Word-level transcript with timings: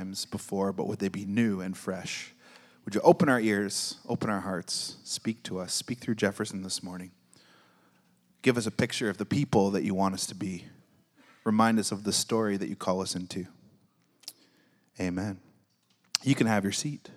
times 0.00 0.24
before, 0.24 0.72
but 0.72 0.86
would 0.86 0.98
they 0.98 1.08
be 1.08 1.26
new 1.26 1.60
and 1.60 1.76
fresh? 1.76 2.32
Would 2.84 2.94
you 2.94 3.02
open 3.02 3.28
our 3.28 3.38
ears, 3.38 3.98
open 4.08 4.30
our 4.30 4.40
hearts, 4.40 4.96
speak 5.04 5.42
to 5.42 5.58
us, 5.58 5.74
speak 5.74 5.98
through 5.98 6.14
Jefferson 6.14 6.62
this 6.62 6.82
morning? 6.82 7.10
Give 8.40 8.56
us 8.56 8.66
a 8.66 8.70
picture 8.70 9.10
of 9.10 9.18
the 9.18 9.26
people 9.26 9.70
that 9.72 9.82
you 9.82 9.94
want 9.94 10.14
us 10.14 10.24
to 10.26 10.34
be. 10.34 10.64
Remind 11.44 11.78
us 11.78 11.92
of 11.92 12.04
the 12.04 12.14
story 12.14 12.56
that 12.56 12.70
you 12.70 12.76
call 12.76 13.02
us 13.02 13.14
into. 13.14 13.46
Amen. 14.98 15.38
You 16.22 16.34
can 16.34 16.46
have 16.46 16.64
your 16.64 16.72
seat. 16.72 17.10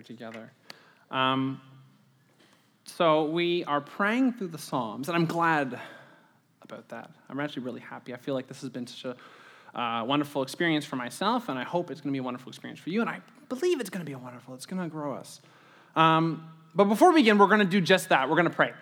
Here 0.00 0.16
together. 0.16 0.50
Um, 1.10 1.60
so, 2.84 3.24
we 3.24 3.64
are 3.64 3.80
praying 3.80 4.32
through 4.32 4.48
the 4.48 4.58
Psalms, 4.58 5.08
and 5.08 5.16
I'm 5.16 5.26
glad 5.26 5.78
about 6.62 6.88
that. 6.88 7.10
I'm 7.28 7.38
actually 7.38 7.62
really 7.62 7.80
happy. 7.80 8.14
I 8.14 8.16
feel 8.16 8.34
like 8.34 8.48
this 8.48 8.60
has 8.62 8.70
been 8.70 8.86
such 8.86 9.04
a 9.04 9.78
uh, 9.78 10.04
wonderful 10.04 10.42
experience 10.42 10.84
for 10.84 10.96
myself, 10.96 11.48
and 11.48 11.58
I 11.58 11.64
hope 11.64 11.90
it's 11.90 12.00
going 12.00 12.10
to 12.10 12.12
be 12.12 12.18
a 12.18 12.22
wonderful 12.22 12.50
experience 12.50 12.80
for 12.80 12.90
you, 12.90 13.00
and 13.00 13.10
I 13.10 13.20
believe 13.48 13.80
it's 13.80 13.90
going 13.90 14.04
to 14.04 14.06
be 14.06 14.14
a 14.14 14.18
wonderful, 14.18 14.54
it's 14.54 14.66
going 14.66 14.82
to 14.82 14.88
grow 14.88 15.14
us. 15.14 15.40
Um, 15.94 16.48
but 16.74 16.84
before 16.84 17.12
we 17.12 17.20
begin, 17.20 17.38
we're 17.38 17.46
going 17.46 17.60
to 17.60 17.64
do 17.64 17.80
just 17.80 18.08
that. 18.08 18.28
We're 18.28 18.36
going 18.36 18.48
to 18.48 18.54
pray. 18.54 18.72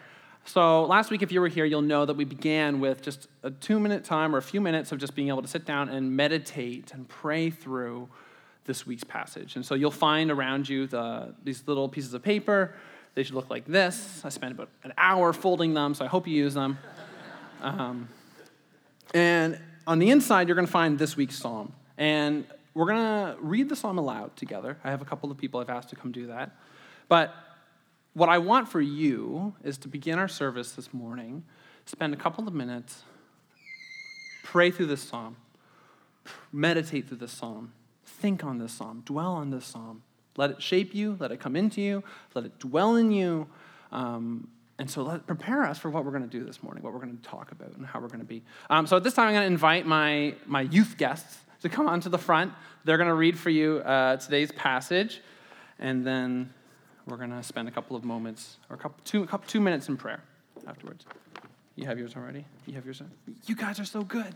So, 0.45 0.85
last 0.85 1.11
week, 1.11 1.23
if 1.23 1.33
you 1.33 1.41
were 1.41 1.49
here, 1.49 1.65
you'll 1.65 1.83
know 1.83 2.07
that 2.07 2.17
we 2.17 2.25
began 2.25 2.81
with 2.81 3.03
just 3.03 3.29
a 3.43 3.51
two 3.51 3.81
minute 3.81 4.05
time 4.05 4.35
or 4.35 4.39
a 4.39 4.43
few 4.43 4.61
minutes 4.61 4.93
of 4.93 4.99
just 4.99 5.15
being 5.15 5.29
able 5.29 5.43
to 5.43 5.49
sit 5.49 5.67
down 5.67 5.89
and 5.89 6.17
meditate 6.17 6.93
and 6.95 7.07
pray 7.09 7.51
through 7.51 8.09
this 8.69 8.87
week's 8.87 9.03
passage. 9.03 9.57
And 9.57 9.67
so 9.67 9.75
you'll 9.75 9.91
find 9.91 10.31
around 10.31 10.69
you 10.69 10.87
the, 10.87 11.35
these 11.43 11.65
little 11.67 11.89
pieces 11.89 12.15
of 12.15 12.23
paper. 12.23 12.75
They 13.15 13.25
should 13.25 13.35
look 13.35 13.51
like 13.51 13.65
this. 13.65 14.21
I 14.25 14.29
spent 14.29 14.53
about 14.53 14.69
an 14.85 14.93
hour 14.97 15.33
folding 15.33 15.75
them, 15.75 15.95
so 15.95 16.05
I 16.05 16.09
hope 16.09 16.29
you 16.29 16.37
use 16.37 16.55
them. 16.55 16.79
Um, 17.63 18.09
and 19.15 19.59
on 19.87 19.99
the 19.99 20.11
inside, 20.11 20.47
you're 20.47 20.55
going 20.55 20.67
to 20.67 20.71
find 20.71 20.99
this 20.99 21.17
week's 21.17 21.37
psalm. 21.37 21.73
And 21.97 22.45
we're 22.75 22.87
going 22.87 22.99
to 22.99 23.37
read 23.41 23.71
the 23.71 23.75
psalm 23.75 23.99
aloud 23.99 24.37
together. 24.37 24.77
I 24.85 24.91
have 24.91 25.03
a 25.03 25.07
couple 25.07 25.33
of 25.33 25.39
people 25.39 25.59
I've 25.59 25.71
asked 25.71 25.89
to 25.89 25.97
come 25.97 26.13
do 26.13 26.27
that. 26.29 26.53
But 27.09 27.35
what 28.13 28.29
I 28.29 28.37
want 28.37 28.69
for 28.69 28.83
you 28.83 29.55
is 29.65 29.79
to 29.79 29.89
begin 29.89 30.19
our 30.19 30.29
service 30.29 30.73
this 30.73 30.93
morning, 30.93 31.43
spend 31.87 32.13
a 32.13 32.19
couple 32.19 32.47
of 32.47 32.53
minutes, 32.53 33.03
pray 34.45 34.71
through 34.71 34.87
this 34.87 35.03
psalm, 35.03 35.37
meditate 36.53 37.09
through 37.09 37.17
this 37.17 37.33
psalm, 37.33 37.73
think 38.21 38.45
on 38.45 38.59
this 38.59 38.73
psalm, 38.73 39.03
dwell 39.05 39.33
on 39.33 39.51
this 39.51 39.65
psalm. 39.65 40.03
Let 40.37 40.51
it 40.51 40.63
shape 40.63 40.95
you, 40.95 41.17
let 41.19 41.33
it 41.33 41.41
come 41.41 41.57
into 41.57 41.81
you, 41.81 42.05
let 42.35 42.45
it 42.45 42.59
dwell 42.59 42.97
in 42.97 43.11
you. 43.11 43.49
Um, 43.91 44.49
and 44.79 44.89
so 44.89 45.03
let 45.03 45.27
prepare 45.27 45.65
us 45.65 45.79
for 45.79 45.91
what 45.91 46.05
we're 46.05 46.13
going 46.13 46.29
to 46.29 46.39
do 46.39 46.45
this 46.45 46.63
morning, 46.63 46.85
what 46.85 46.93
we're 46.93 47.01
going 47.01 47.17
to 47.17 47.23
talk 47.29 47.51
about, 47.51 47.73
and 47.77 47.85
how 47.85 48.01
we're 48.01 48.07
going 48.09 48.21
to 48.21 48.27
be. 48.27 48.43
Um, 48.71 48.87
so 48.87 48.97
at 48.97 49.03
this 49.03 49.15
time, 49.15 49.29
I'm 49.29 49.35
going 49.35 49.43
to 49.43 49.53
invite 49.53 49.87
my, 49.87 50.35
my 50.47 50.61
youth 50.61 50.97
guests 50.97 51.39
to 51.63 51.69
come 51.69 51.89
onto 51.89 52.09
the 52.09 52.19
front. 52.19 52.53
They're 52.85 52.97
going 52.97 53.09
to 53.09 53.15
read 53.15 53.37
for 53.37 53.51
you 53.51 53.79
uh, 53.79 54.17
today's 54.19 54.53
passage, 54.53 55.21
and 55.81 56.07
then 56.07 56.55
we're 57.07 57.17
going 57.17 57.31
to 57.31 57.43
spend 57.43 57.67
a 57.67 57.73
couple 57.73 57.97
of 57.97 58.05
moments, 58.05 58.59
or 58.71 58.77
a 58.77 58.79
couple, 58.79 58.99
two, 59.05 59.25
a 59.25 59.27
couple, 59.27 59.49
two 59.49 59.61
minutes 59.61 59.89
in 59.89 59.97
prayer 59.97 60.23
afterwards. 60.69 61.05
You 61.75 61.87
have 61.87 61.99
yours 61.99 62.15
already? 62.15 62.45
You 62.67 62.75
have 62.75 62.85
yours? 62.85 63.03
You 63.47 63.57
guys 63.57 63.81
are 63.81 63.85
so 63.85 64.03
good. 64.03 64.35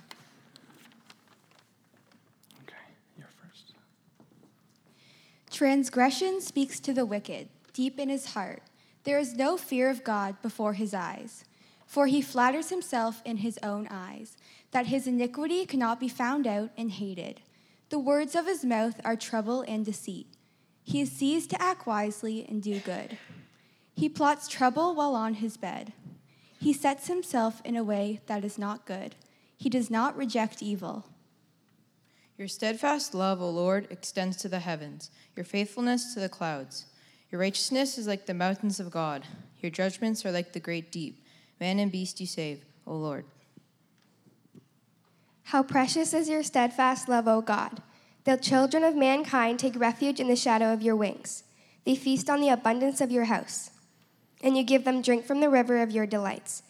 Transgression 5.62 6.40
speaks 6.40 6.80
to 6.80 6.92
the 6.92 7.06
wicked, 7.06 7.48
deep 7.72 8.00
in 8.00 8.08
his 8.08 8.32
heart. 8.34 8.64
There 9.04 9.20
is 9.20 9.36
no 9.36 9.56
fear 9.56 9.90
of 9.90 10.02
God 10.02 10.42
before 10.42 10.72
his 10.72 10.92
eyes. 10.92 11.44
For 11.86 12.08
he 12.08 12.20
flatters 12.20 12.70
himself 12.70 13.22
in 13.24 13.36
his 13.36 13.60
own 13.62 13.86
eyes, 13.88 14.36
that 14.72 14.86
his 14.86 15.06
iniquity 15.06 15.64
cannot 15.64 16.00
be 16.00 16.08
found 16.08 16.48
out 16.48 16.70
and 16.76 16.90
hated. 16.90 17.42
The 17.90 18.00
words 18.00 18.34
of 18.34 18.46
his 18.46 18.64
mouth 18.64 19.00
are 19.04 19.14
trouble 19.14 19.64
and 19.68 19.84
deceit. 19.84 20.26
He 20.82 21.00
is 21.00 21.12
seized 21.12 21.50
to 21.50 21.62
act 21.62 21.86
wisely 21.86 22.44
and 22.48 22.60
do 22.60 22.80
good. 22.80 23.16
He 23.94 24.08
plots 24.08 24.48
trouble 24.48 24.96
while 24.96 25.14
on 25.14 25.34
his 25.34 25.56
bed. 25.56 25.92
He 26.58 26.72
sets 26.72 27.06
himself 27.06 27.62
in 27.64 27.76
a 27.76 27.84
way 27.84 28.20
that 28.26 28.44
is 28.44 28.58
not 28.58 28.84
good. 28.84 29.14
He 29.56 29.68
does 29.68 29.92
not 29.92 30.16
reject 30.16 30.60
evil. 30.60 31.06
Your 32.38 32.48
steadfast 32.48 33.14
love, 33.14 33.40
O 33.42 33.50
Lord, 33.50 33.86
extends 33.90 34.36
to 34.38 34.48
the 34.48 34.60
heavens, 34.60 35.10
your 35.36 35.44
faithfulness 35.44 36.14
to 36.14 36.20
the 36.20 36.28
clouds. 36.28 36.86
Your 37.30 37.40
righteousness 37.40 37.98
is 37.98 38.06
like 38.06 38.26
the 38.26 38.34
mountains 38.34 38.80
of 38.80 38.90
God, 38.90 39.26
your 39.60 39.70
judgments 39.70 40.26
are 40.26 40.32
like 40.32 40.52
the 40.52 40.60
great 40.60 40.90
deep. 40.90 41.24
Man 41.60 41.78
and 41.78 41.92
beast 41.92 42.20
you 42.20 42.26
save, 42.26 42.64
O 42.86 42.94
Lord. 42.96 43.24
How 45.44 45.62
precious 45.62 46.12
is 46.12 46.28
your 46.28 46.42
steadfast 46.42 47.08
love, 47.08 47.28
O 47.28 47.40
God! 47.40 47.80
The 48.24 48.36
children 48.36 48.82
of 48.82 48.96
mankind 48.96 49.58
take 49.58 49.78
refuge 49.78 50.18
in 50.18 50.28
the 50.28 50.36
shadow 50.36 50.72
of 50.72 50.82
your 50.82 50.96
wings. 50.96 51.44
They 51.84 51.94
feast 51.94 52.28
on 52.28 52.40
the 52.40 52.48
abundance 52.48 53.00
of 53.00 53.12
your 53.12 53.24
house, 53.24 53.70
and 54.42 54.56
you 54.56 54.62
give 54.62 54.84
them 54.84 55.02
drink 55.02 55.24
from 55.24 55.40
the 55.40 55.50
river 55.50 55.82
of 55.82 55.90
your 55.90 56.06
delights. 56.06 56.62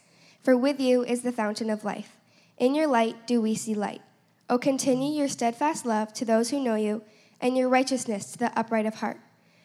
For 0.43 0.57
with 0.57 0.81
you 0.81 1.05
is 1.05 1.23
the 1.23 1.33
fountain 1.33 1.71
of 1.71 1.85
life. 1.85 2.17
In 2.59 2.75
your 2.75 2.87
light 2.87 3.27
do 3.27 3.41
we 3.41 3.55
see 3.55 3.75
light. 3.75 4.03
O 4.49 4.59
continue 4.59 5.13
your 5.13 5.29
steadfast 5.29 5.87
love 5.87 6.13
to 6.15 6.25
those 6.25 6.51
who 6.51 6.63
know 6.63 6.75
you, 6.75 7.03
and 7.41 7.57
your 7.57 7.69
righteousness 7.69 8.33
to 8.33 8.39
the 8.39 8.59
upright 8.59 8.87
of 8.87 8.97
heart. 8.97 9.19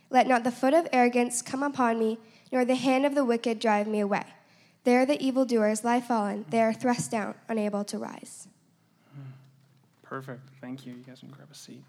Let 0.10 0.28
not 0.28 0.44
the 0.44 0.52
foot 0.52 0.74
of 0.74 0.88
arrogance 0.92 1.42
come 1.42 1.64
upon 1.64 2.00
me, 2.00 2.18
nor 2.52 2.64
the 2.64 2.76
hand 2.76 3.06
of 3.06 3.14
the 3.14 3.26
wicked 3.26 3.60
drive 3.60 3.88
me 3.88 4.00
away. 4.00 4.24
There 4.84 5.06
the 5.06 5.22
evildoers 5.22 5.84
lie 5.84 6.00
fallen, 6.00 6.46
they 6.50 6.62
are 6.62 6.74
thrust 6.74 7.12
down, 7.12 7.36
unable 7.50 7.84
to 7.86 7.98
rise. 7.98 8.48
Perfect. 10.02 10.40
Thank 10.62 10.86
you. 10.86 10.94
You 10.94 11.04
guys 11.04 11.20
can 11.20 11.28
grab 11.30 11.50
a 11.52 11.56
seat. 11.56 11.84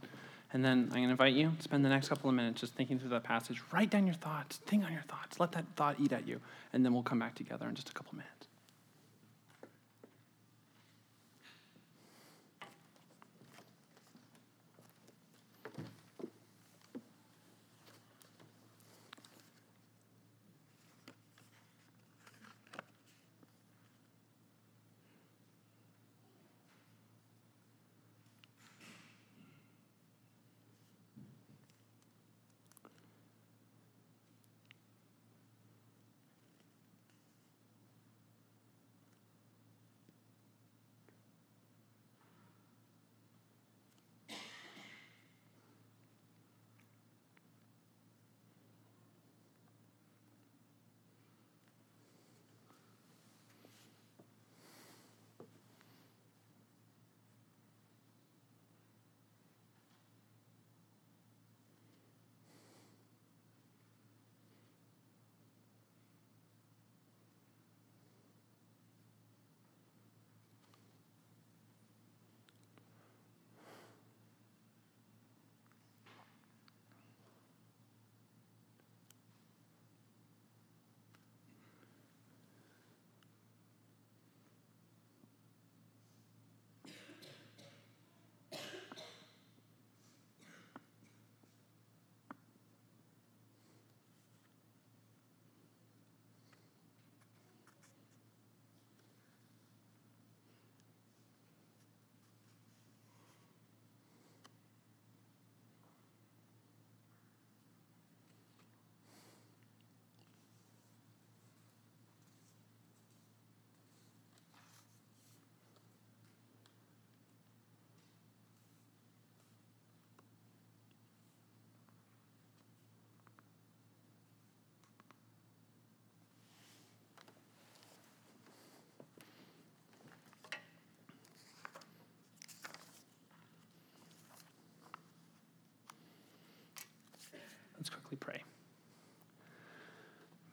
And 0.53 0.65
then 0.65 0.88
I'm 0.91 0.97
going 0.97 1.05
to 1.05 1.10
invite 1.10 1.34
you 1.34 1.53
to 1.56 1.62
spend 1.62 1.84
the 1.84 1.88
next 1.88 2.09
couple 2.09 2.28
of 2.28 2.34
minutes 2.34 2.60
just 2.60 2.75
thinking 2.75 2.99
through 2.99 3.10
that 3.10 3.22
passage. 3.22 3.62
Write 3.72 3.91
down 3.91 4.06
your 4.06 4.16
thoughts, 4.16 4.56
think 4.66 4.84
on 4.84 4.93
your 4.93 5.03
thoughts, 5.03 5.38
let 5.38 5.53
that 5.53 5.65
thought 5.76 6.00
eat 6.00 6.12
at 6.12 6.26
you, 6.26 6.41
and 6.72 6.84
then 6.84 6.93
we'll 6.93 7.05
come 7.05 7.20
back 7.20 7.37
together 7.37 7.69
in 7.69 7.76
just 7.76 7.91
a 7.91 7.93
couple 7.93 8.10
of 8.10 8.16
minutes. 8.16 8.48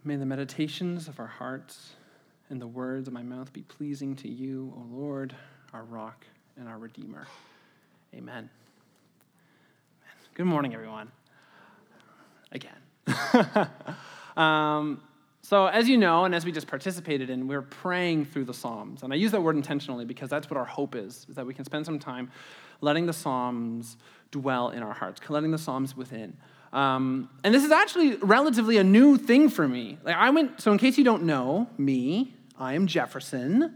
May 0.08 0.18
the 0.18 0.26
meditations 0.26 1.08
of 1.08 1.20
our 1.20 1.26
hearts 1.26 1.94
and 2.52 2.62
the 2.62 2.68
words 2.68 3.08
of 3.08 3.14
my 3.16 3.24
mouth 3.24 3.52
be 3.52 3.64
pleasing 3.64 4.16
to 4.18 4.28
you, 4.30 4.72
O 4.78 4.96
Lord, 4.96 5.36
our 5.74 5.84
rock 5.84 6.28
and 6.58 6.70
our 6.70 6.78
Redeemer. 6.78 7.26
Amen. 8.14 8.48
Good 10.36 10.46
morning, 10.46 10.76
everyone. 10.76 11.12
Again. 12.52 12.78
um, 14.38 15.02
so, 15.42 15.66
as 15.66 15.90
you 15.90 15.98
know, 15.98 16.26
and 16.26 16.36
as 16.36 16.46
we 16.46 16.52
just 16.52 16.68
participated 16.68 17.32
in, 17.32 17.48
we're 17.48 17.64
praying 17.64 18.26
through 18.26 18.46
the 18.46 18.54
Psalms. 18.54 19.02
And 19.02 19.12
I 19.12 19.16
use 19.16 19.32
that 19.32 19.42
word 19.42 19.56
intentionally 19.56 20.06
because 20.06 20.30
that's 20.30 20.52
what 20.52 20.58
our 20.58 20.66
hope 20.66 20.94
is, 20.94 21.26
is 21.28 21.34
that 21.34 21.48
we 21.48 21.56
can 21.56 21.66
spend 21.66 21.84
some 21.84 21.98
time 21.98 22.30
letting 22.80 23.08
the 23.08 23.14
Psalms 23.14 23.98
dwell 24.30 24.70
in 24.70 24.84
our 24.84 24.94
hearts, 24.94 25.20
letting 25.30 25.50
the 25.50 25.58
Psalms 25.58 25.98
within. 25.98 26.38
Um, 26.76 27.30
and 27.46 27.54
this 27.54 27.64
is 27.64 27.72
actually 27.72 28.16
relatively 28.18 28.76
a 28.76 28.84
new 28.84 29.18
thing 29.18 29.50
for 29.50 29.66
me. 29.66 29.98
Like 30.04 30.18
I 30.18 30.30
went, 30.30 30.60
so 30.60 30.74
in 30.74 30.78
case 30.78 30.98
you 30.98 31.06
don't 31.06 31.24
know 31.24 31.70
me, 31.78 32.36
I 32.60 32.74
am 32.74 32.86
Jefferson, 32.86 33.74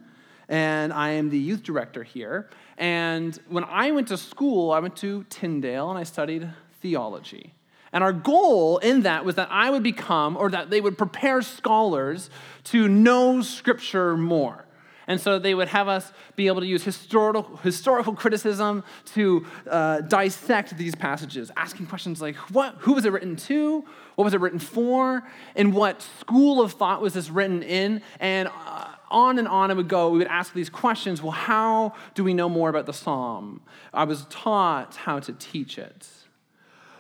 and 0.49 0.91
I 0.91 1.11
am 1.11 1.29
the 1.29 1.37
youth 1.37 1.63
director 1.63 2.03
here. 2.03 2.49
And 2.77 3.39
when 3.47 3.63
I 3.63 3.91
went 3.91 4.09
to 4.09 4.17
school, 4.17 4.71
I 4.71 4.79
went 4.79 4.97
to 4.97 5.23
Tyndale 5.29 5.89
and 5.89 5.97
I 5.97 6.03
studied 6.03 6.49
theology. 6.81 7.53
And 7.93 8.03
our 8.03 8.11
goal 8.11 8.79
in 8.79 9.03
that 9.03 9.23
was 9.23 9.35
that 9.35 9.47
I 9.49 9.69
would 9.69 9.81
become, 9.81 10.35
or 10.35 10.49
that 10.49 10.69
they 10.69 10.81
would 10.81 10.97
prepare 10.97 11.41
scholars 11.41 12.29
to 12.65 12.89
know 12.89 13.41
Scripture 13.41 14.17
more. 14.17 14.65
And 15.09 15.19
so 15.19 15.39
they 15.39 15.55
would 15.55 15.69
have 15.69 15.87
us 15.87 16.13
be 16.35 16.45
able 16.45 16.61
to 16.61 16.67
use 16.67 16.83
historical, 16.83 17.57
historical 17.57 18.13
criticism 18.13 18.83
to 19.15 19.43
uh, 19.67 20.01
dissect 20.01 20.77
these 20.77 20.93
passages, 20.93 21.51
asking 21.57 21.87
questions 21.87 22.21
like 22.21 22.35
what, 22.51 22.75
who 22.77 22.93
was 22.93 23.05
it 23.05 23.11
written 23.11 23.35
to? 23.35 23.83
What 24.15 24.25
was 24.25 24.35
it 24.35 24.39
written 24.39 24.59
for? 24.59 25.23
And 25.55 25.73
what 25.73 26.03
school 26.19 26.61
of 26.61 26.73
thought 26.73 27.01
was 27.01 27.15
this 27.15 27.31
written 27.31 27.63
in? 27.63 28.03
And 28.19 28.49
uh, 28.49 28.85
on 29.09 29.39
and 29.39 29.47
on 29.47 29.71
it 29.71 29.77
would 29.77 29.87
go. 29.87 30.11
We 30.11 30.19
would 30.19 30.27
ask 30.27 30.53
these 30.53 30.69
questions 30.69 31.23
well, 31.23 31.31
how 31.31 31.95
do 32.13 32.23
we 32.23 32.35
know 32.35 32.47
more 32.47 32.69
about 32.69 32.85
the 32.85 32.93
psalm? 32.93 33.61
I 33.91 34.03
was 34.03 34.27
taught 34.29 34.95
how 34.95 35.17
to 35.21 35.33
teach 35.33 35.79
it. 35.79 36.07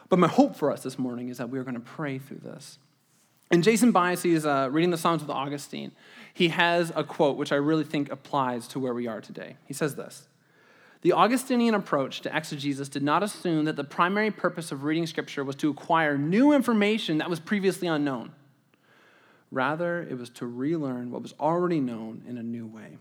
But 0.09 0.17
my 0.17 0.27
hope 0.27 0.55
for 0.55 0.71
us 0.71 0.81
this 0.81 0.97
morning 0.97 1.29
is 1.29 1.37
that 1.37 1.51
we 1.51 1.59
are 1.59 1.63
going 1.63 1.75
to 1.75 1.79
pray 1.79 2.17
through 2.17 2.39
this. 2.39 2.79
And 3.51 3.63
Jason 3.63 3.91
Byas 3.91 4.25
is 4.25 4.45
uh, 4.45 4.69
reading 4.71 4.91
the 4.91 4.97
Psalms 4.97 5.21
with 5.21 5.31
Augustine. 5.31 5.91
He 6.39 6.47
has 6.47 6.89
a 6.95 7.03
quote 7.03 7.35
which 7.35 7.51
I 7.51 7.57
really 7.57 7.83
think 7.83 8.09
applies 8.09 8.65
to 8.69 8.79
where 8.79 8.93
we 8.93 9.07
are 9.07 9.19
today. 9.19 9.57
He 9.65 9.73
says 9.73 9.95
this 9.95 10.29
The 11.01 11.11
Augustinian 11.11 11.75
approach 11.75 12.21
to 12.21 12.33
exegesis 12.33 12.87
did 12.87 13.03
not 13.03 13.23
assume 13.23 13.65
that 13.65 13.75
the 13.75 13.83
primary 13.83 14.31
purpose 14.31 14.71
of 14.71 14.85
reading 14.85 15.05
Scripture 15.05 15.43
was 15.43 15.57
to 15.57 15.69
acquire 15.69 16.17
new 16.17 16.53
information 16.53 17.17
that 17.17 17.29
was 17.29 17.41
previously 17.41 17.89
unknown. 17.89 18.31
Rather, 19.51 20.01
it 20.03 20.17
was 20.17 20.29
to 20.29 20.47
relearn 20.47 21.11
what 21.11 21.21
was 21.21 21.33
already 21.41 21.81
known 21.81 22.21
in 22.25 22.37
a 22.37 22.43
new 22.43 22.65
way. 22.65 22.97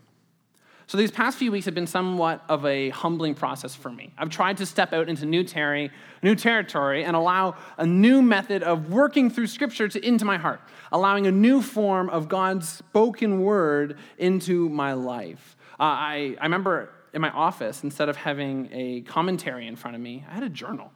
So 0.89 0.97
these 0.97 1.11
past 1.11 1.37
few 1.37 1.51
weeks 1.51 1.65
have 1.65 1.75
been 1.75 1.85
somewhat 1.85 2.43
of 2.49 2.65
a 2.65 2.89
humbling 2.89 3.35
process 3.35 3.75
for 3.75 3.91
me. 3.91 4.11
I've 4.17 4.31
tried 4.31 4.57
to 4.57 4.65
step 4.65 4.91
out 4.91 5.07
into 5.07 5.23
new, 5.23 5.43
terry, 5.43 5.91
new 6.23 6.33
territory 6.33 7.03
and 7.03 7.15
allow 7.15 7.57
a 7.77 7.85
new 7.85 8.23
method 8.23 8.63
of 8.63 8.89
working 8.89 9.29
through 9.29 9.45
Scripture 9.45 9.87
to, 9.87 10.03
into 10.03 10.25
my 10.25 10.39
heart, 10.39 10.61
allowing 10.91 11.27
a 11.27 11.31
new 11.31 11.61
form 11.61 12.09
of 12.09 12.27
God's 12.27 12.67
spoken 12.67 13.43
word 13.43 13.99
into 14.17 14.67
my 14.67 14.93
life. 14.93 15.55
Uh, 15.79 15.83
I, 15.83 16.35
I 16.41 16.45
remember 16.45 16.89
in 17.13 17.21
my 17.21 17.29
office, 17.29 17.83
instead 17.83 18.09
of 18.09 18.17
having 18.17 18.67
a 18.71 19.01
commentary 19.01 19.67
in 19.67 19.75
front 19.75 19.93
of 19.93 20.01
me, 20.01 20.25
I 20.27 20.33
had 20.33 20.43
a 20.43 20.49
journal. 20.49 20.91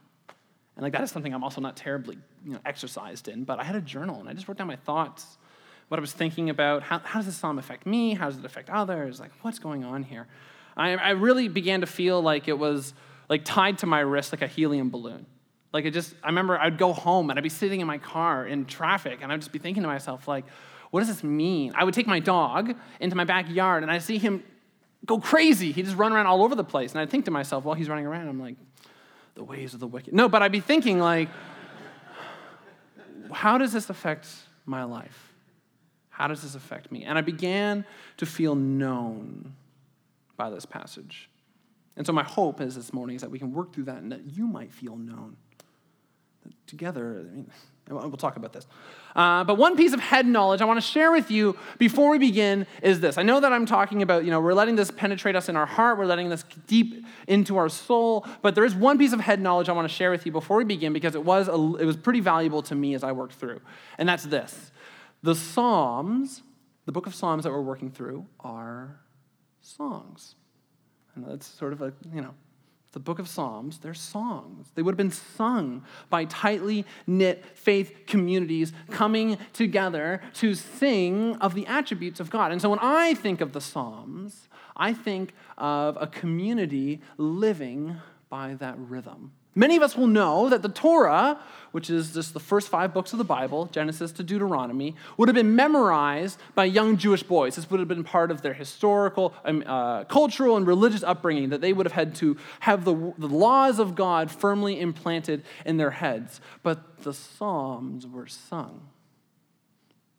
And 0.74 0.82
like 0.82 0.92
that 0.94 1.02
is 1.02 1.12
something 1.12 1.32
I'm 1.32 1.44
also 1.44 1.60
not 1.60 1.76
terribly 1.76 2.18
you 2.44 2.54
know, 2.54 2.60
exercised 2.66 3.28
in, 3.28 3.44
but 3.44 3.60
I 3.60 3.62
had 3.62 3.76
a 3.76 3.80
journal 3.80 4.18
and 4.18 4.28
I 4.28 4.32
just 4.32 4.48
wrote 4.48 4.58
down 4.58 4.66
my 4.66 4.74
thoughts 4.74 5.38
what 5.94 6.00
I 6.00 6.02
was 6.02 6.12
thinking 6.12 6.50
about. 6.50 6.82
How, 6.82 6.98
how 6.98 7.20
does 7.20 7.26
this 7.26 7.36
psalm 7.36 7.56
affect 7.56 7.86
me? 7.86 8.14
How 8.14 8.26
does 8.26 8.36
it 8.36 8.44
affect 8.44 8.68
others? 8.68 9.20
Like, 9.20 9.30
what's 9.42 9.60
going 9.60 9.84
on 9.84 10.02
here? 10.02 10.26
I, 10.76 10.96
I 10.96 11.10
really 11.10 11.46
began 11.46 11.82
to 11.82 11.86
feel 11.86 12.20
like 12.20 12.48
it 12.48 12.58
was 12.58 12.94
like 13.28 13.44
tied 13.44 13.78
to 13.78 13.86
my 13.86 14.00
wrist 14.00 14.32
like 14.32 14.42
a 14.42 14.48
helium 14.48 14.90
balloon. 14.90 15.24
Like 15.72 15.84
it 15.84 15.92
just, 15.92 16.12
I 16.20 16.26
remember 16.26 16.58
I'd 16.58 16.78
go 16.78 16.92
home 16.92 17.30
and 17.30 17.38
I'd 17.38 17.44
be 17.44 17.48
sitting 17.48 17.80
in 17.80 17.86
my 17.86 17.98
car 17.98 18.44
in 18.44 18.64
traffic 18.64 19.20
and 19.22 19.32
I'd 19.32 19.38
just 19.38 19.52
be 19.52 19.60
thinking 19.60 19.84
to 19.84 19.88
myself, 19.88 20.26
like, 20.26 20.46
what 20.90 20.98
does 20.98 21.06
this 21.06 21.22
mean? 21.22 21.72
I 21.76 21.84
would 21.84 21.94
take 21.94 22.08
my 22.08 22.18
dog 22.18 22.74
into 22.98 23.14
my 23.14 23.24
backyard 23.24 23.84
and 23.84 23.92
I'd 23.92 24.02
see 24.02 24.18
him 24.18 24.42
go 25.06 25.20
crazy. 25.20 25.70
He'd 25.70 25.84
just 25.84 25.96
run 25.96 26.12
around 26.12 26.26
all 26.26 26.42
over 26.42 26.56
the 26.56 26.64
place. 26.64 26.90
And 26.90 27.00
I'd 27.00 27.10
think 27.10 27.26
to 27.26 27.30
myself, 27.30 27.62
while 27.62 27.76
he's 27.76 27.88
running 27.88 28.06
around, 28.06 28.26
I'm 28.26 28.40
like, 28.40 28.56
the 29.36 29.44
ways 29.44 29.74
of 29.74 29.80
the 29.80 29.86
wicked. 29.86 30.12
No, 30.12 30.28
but 30.28 30.42
I'd 30.42 30.50
be 30.50 30.58
thinking, 30.58 30.98
like, 30.98 31.28
how 33.30 33.58
does 33.58 33.72
this 33.72 33.90
affect 33.90 34.26
my 34.66 34.82
life? 34.82 35.33
How 36.14 36.28
does 36.28 36.42
this 36.42 36.54
affect 36.54 36.92
me? 36.92 37.02
And 37.02 37.18
I 37.18 37.22
began 37.22 37.84
to 38.18 38.26
feel 38.26 38.54
known 38.54 39.52
by 40.36 40.48
this 40.48 40.64
passage. 40.64 41.28
And 41.96 42.06
so 42.06 42.12
my 42.12 42.22
hope 42.22 42.60
is 42.60 42.76
this 42.76 42.92
morning 42.92 43.16
is 43.16 43.22
that 43.22 43.32
we 43.32 43.38
can 43.40 43.52
work 43.52 43.74
through 43.74 43.84
that 43.84 43.96
and 43.96 44.12
that 44.12 44.20
you 44.24 44.46
might 44.46 44.72
feel 44.72 44.96
known. 44.96 45.36
Together, 46.68 47.26
I 47.28 47.34
mean, 47.34 47.50
we'll 47.88 48.12
talk 48.12 48.36
about 48.36 48.52
this. 48.52 48.66
Uh, 49.16 49.42
but 49.42 49.56
one 49.56 49.76
piece 49.76 49.92
of 49.92 49.98
head 49.98 50.24
knowledge 50.24 50.60
I 50.60 50.66
want 50.66 50.76
to 50.76 50.86
share 50.86 51.10
with 51.10 51.32
you 51.32 51.56
before 51.78 52.10
we 52.10 52.18
begin 52.18 52.66
is 52.80 53.00
this. 53.00 53.18
I 53.18 53.22
know 53.22 53.40
that 53.40 53.52
I'm 53.52 53.66
talking 53.66 54.02
about, 54.02 54.24
you 54.24 54.30
know, 54.30 54.40
we're 54.40 54.54
letting 54.54 54.76
this 54.76 54.92
penetrate 54.92 55.34
us 55.34 55.48
in 55.48 55.56
our 55.56 55.66
heart, 55.66 55.98
we're 55.98 56.06
letting 56.06 56.28
this 56.28 56.44
deep 56.68 57.04
into 57.26 57.56
our 57.56 57.68
soul, 57.68 58.26
but 58.40 58.54
there 58.54 58.64
is 58.64 58.74
one 58.74 58.98
piece 58.98 59.12
of 59.12 59.20
head 59.20 59.40
knowledge 59.40 59.68
I 59.68 59.72
want 59.72 59.88
to 59.88 59.94
share 59.94 60.10
with 60.12 60.26
you 60.26 60.32
before 60.32 60.58
we 60.58 60.64
begin 60.64 60.92
because 60.92 61.16
it 61.16 61.24
was, 61.24 61.48
a, 61.48 61.54
it 61.54 61.86
was 61.86 61.96
pretty 61.96 62.20
valuable 62.20 62.62
to 62.62 62.74
me 62.74 62.94
as 62.94 63.02
I 63.02 63.10
worked 63.12 63.34
through. 63.34 63.60
And 63.98 64.08
that's 64.08 64.24
this 64.24 64.70
the 65.24 65.34
Psalms, 65.34 66.42
the 66.84 66.92
book 66.92 67.06
of 67.06 67.14
Psalms 67.14 67.44
that 67.44 67.50
we're 67.50 67.62
working 67.62 67.90
through, 67.90 68.26
are 68.40 69.00
songs. 69.62 70.34
And 71.14 71.24
that's 71.26 71.46
sort 71.46 71.72
of 71.72 71.80
a, 71.80 71.94
you 72.12 72.20
know, 72.20 72.34
the 72.92 73.00
book 73.00 73.18
of 73.18 73.26
Psalms, 73.26 73.78
they're 73.78 73.94
songs. 73.94 74.70
They 74.74 74.82
would 74.82 74.92
have 74.92 74.98
been 74.98 75.10
sung 75.10 75.82
by 76.10 76.26
tightly 76.26 76.84
knit 77.06 77.42
faith 77.54 78.00
communities 78.06 78.74
coming 78.90 79.38
together 79.54 80.20
to 80.34 80.54
sing 80.54 81.36
of 81.36 81.54
the 81.54 81.66
attributes 81.68 82.20
of 82.20 82.28
God. 82.28 82.52
And 82.52 82.60
so 82.60 82.68
when 82.68 82.78
I 82.82 83.14
think 83.14 83.40
of 83.40 83.54
the 83.54 83.62
Psalms, 83.62 84.50
I 84.76 84.92
think 84.92 85.32
of 85.56 85.96
a 85.98 86.06
community 86.06 87.00
living 87.16 87.96
by 88.28 88.56
that 88.56 88.78
rhythm. 88.78 89.32
Many 89.54 89.76
of 89.76 89.82
us 89.82 89.96
will 89.96 90.08
know 90.08 90.48
that 90.48 90.62
the 90.62 90.68
Torah, 90.68 91.38
which 91.70 91.88
is 91.88 92.12
just 92.12 92.34
the 92.34 92.40
first 92.40 92.68
five 92.68 92.92
books 92.92 93.12
of 93.12 93.18
the 93.18 93.24
Bible, 93.24 93.66
Genesis 93.66 94.10
to 94.12 94.24
Deuteronomy, 94.24 94.96
would 95.16 95.28
have 95.28 95.34
been 95.34 95.54
memorized 95.54 96.38
by 96.54 96.64
young 96.64 96.96
Jewish 96.96 97.22
boys. 97.22 97.54
This 97.54 97.70
would 97.70 97.78
have 97.78 97.88
been 97.88 98.04
part 98.04 98.30
of 98.30 98.42
their 98.42 98.52
historical, 98.52 99.32
um, 99.44 99.62
uh, 99.66 100.04
cultural, 100.04 100.56
and 100.56 100.66
religious 100.66 101.04
upbringing, 101.04 101.50
that 101.50 101.60
they 101.60 101.72
would 101.72 101.86
have 101.86 101.92
had 101.92 102.16
to 102.16 102.36
have 102.60 102.84
the, 102.84 102.94
the 103.16 103.28
laws 103.28 103.78
of 103.78 103.94
God 103.94 104.30
firmly 104.30 104.80
implanted 104.80 105.44
in 105.64 105.76
their 105.76 105.92
heads. 105.92 106.40
But 106.62 107.02
the 107.02 107.14
Psalms 107.14 108.06
were 108.06 108.26
sung. 108.26 108.88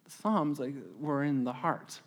The 0.06 0.12
Psalms 0.12 0.60
like, 0.60 0.76
were 1.00 1.24
in 1.24 1.44
the 1.44 1.54
heart. 1.54 2.00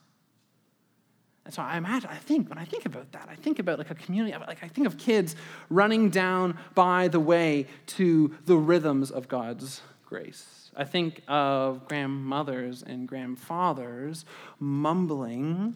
And 1.48 1.54
so 1.54 1.62
I 1.62 1.78
imagine, 1.78 2.10
I 2.10 2.16
think, 2.16 2.50
when 2.50 2.58
I 2.58 2.66
think 2.66 2.84
about 2.84 3.10
that, 3.12 3.26
I 3.30 3.34
think 3.34 3.58
about 3.58 3.78
like 3.78 3.90
a 3.90 3.94
community, 3.94 4.36
like 4.36 4.62
I 4.62 4.68
think 4.68 4.86
of 4.86 4.98
kids 4.98 5.34
running 5.70 6.10
down 6.10 6.58
by 6.74 7.08
the 7.08 7.20
way 7.20 7.68
to 7.86 8.34
the 8.44 8.58
rhythms 8.58 9.10
of 9.10 9.28
God's 9.28 9.80
grace. 10.04 10.70
I 10.76 10.84
think 10.84 11.22
of 11.26 11.88
grandmothers 11.88 12.82
and 12.82 13.08
grandfathers 13.08 14.26
mumbling 14.60 15.74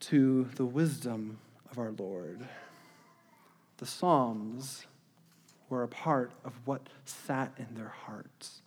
to 0.00 0.48
the 0.56 0.64
wisdom 0.64 1.38
of 1.70 1.78
our 1.78 1.92
Lord. 1.92 2.40
The 3.76 3.86
Psalms 3.86 4.84
were 5.68 5.84
a 5.84 5.88
part 5.88 6.32
of 6.44 6.54
what 6.64 6.88
sat 7.04 7.52
in 7.56 7.76
their 7.76 7.94
hearts. 8.04 8.62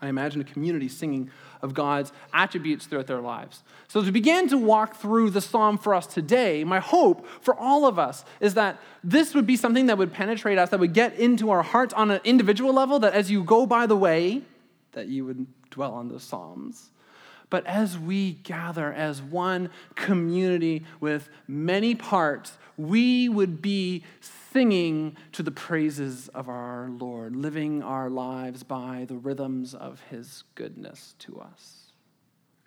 I 0.00 0.08
imagine 0.08 0.42
a 0.42 0.44
community 0.44 0.88
singing 0.88 1.30
of 1.62 1.72
God's 1.72 2.12
attributes 2.32 2.84
throughout 2.84 3.06
their 3.06 3.20
lives. 3.20 3.62
So, 3.88 4.00
as 4.00 4.06
we 4.06 4.12
begin 4.12 4.48
to 4.48 4.58
walk 4.58 4.96
through 4.96 5.30
the 5.30 5.40
psalm 5.40 5.78
for 5.78 5.94
us 5.94 6.06
today, 6.06 6.64
my 6.64 6.80
hope 6.80 7.26
for 7.40 7.54
all 7.54 7.86
of 7.86 7.98
us 7.98 8.24
is 8.40 8.54
that 8.54 8.78
this 9.02 9.34
would 9.34 9.46
be 9.46 9.56
something 9.56 9.86
that 9.86 9.96
would 9.96 10.12
penetrate 10.12 10.58
us, 10.58 10.68
that 10.70 10.80
would 10.80 10.92
get 10.92 11.14
into 11.14 11.50
our 11.50 11.62
hearts 11.62 11.94
on 11.94 12.10
an 12.10 12.20
individual 12.24 12.74
level, 12.74 12.98
that 12.98 13.14
as 13.14 13.30
you 13.30 13.42
go 13.42 13.64
by 13.64 13.86
the 13.86 13.96
way, 13.96 14.42
that 14.92 15.08
you 15.08 15.24
would 15.24 15.46
dwell 15.70 15.94
on 15.94 16.08
the 16.08 16.20
psalms. 16.20 16.90
But 17.48 17.64
as 17.66 17.98
we 17.98 18.32
gather 18.32 18.92
as 18.92 19.22
one 19.22 19.70
community 19.94 20.84
with 21.00 21.28
many 21.46 21.94
parts, 21.94 22.58
we 22.76 23.28
would 23.28 23.62
be 23.62 24.04
singing 24.56 25.14
to 25.32 25.42
the 25.42 25.50
praises 25.50 26.28
of 26.28 26.48
our 26.48 26.88
Lord, 26.88 27.36
living 27.36 27.82
our 27.82 28.08
lives 28.08 28.62
by 28.62 29.04
the 29.06 29.14
rhythms 29.14 29.74
of 29.74 30.00
his 30.08 30.44
goodness 30.54 31.14
to 31.18 31.38
us. 31.38 31.92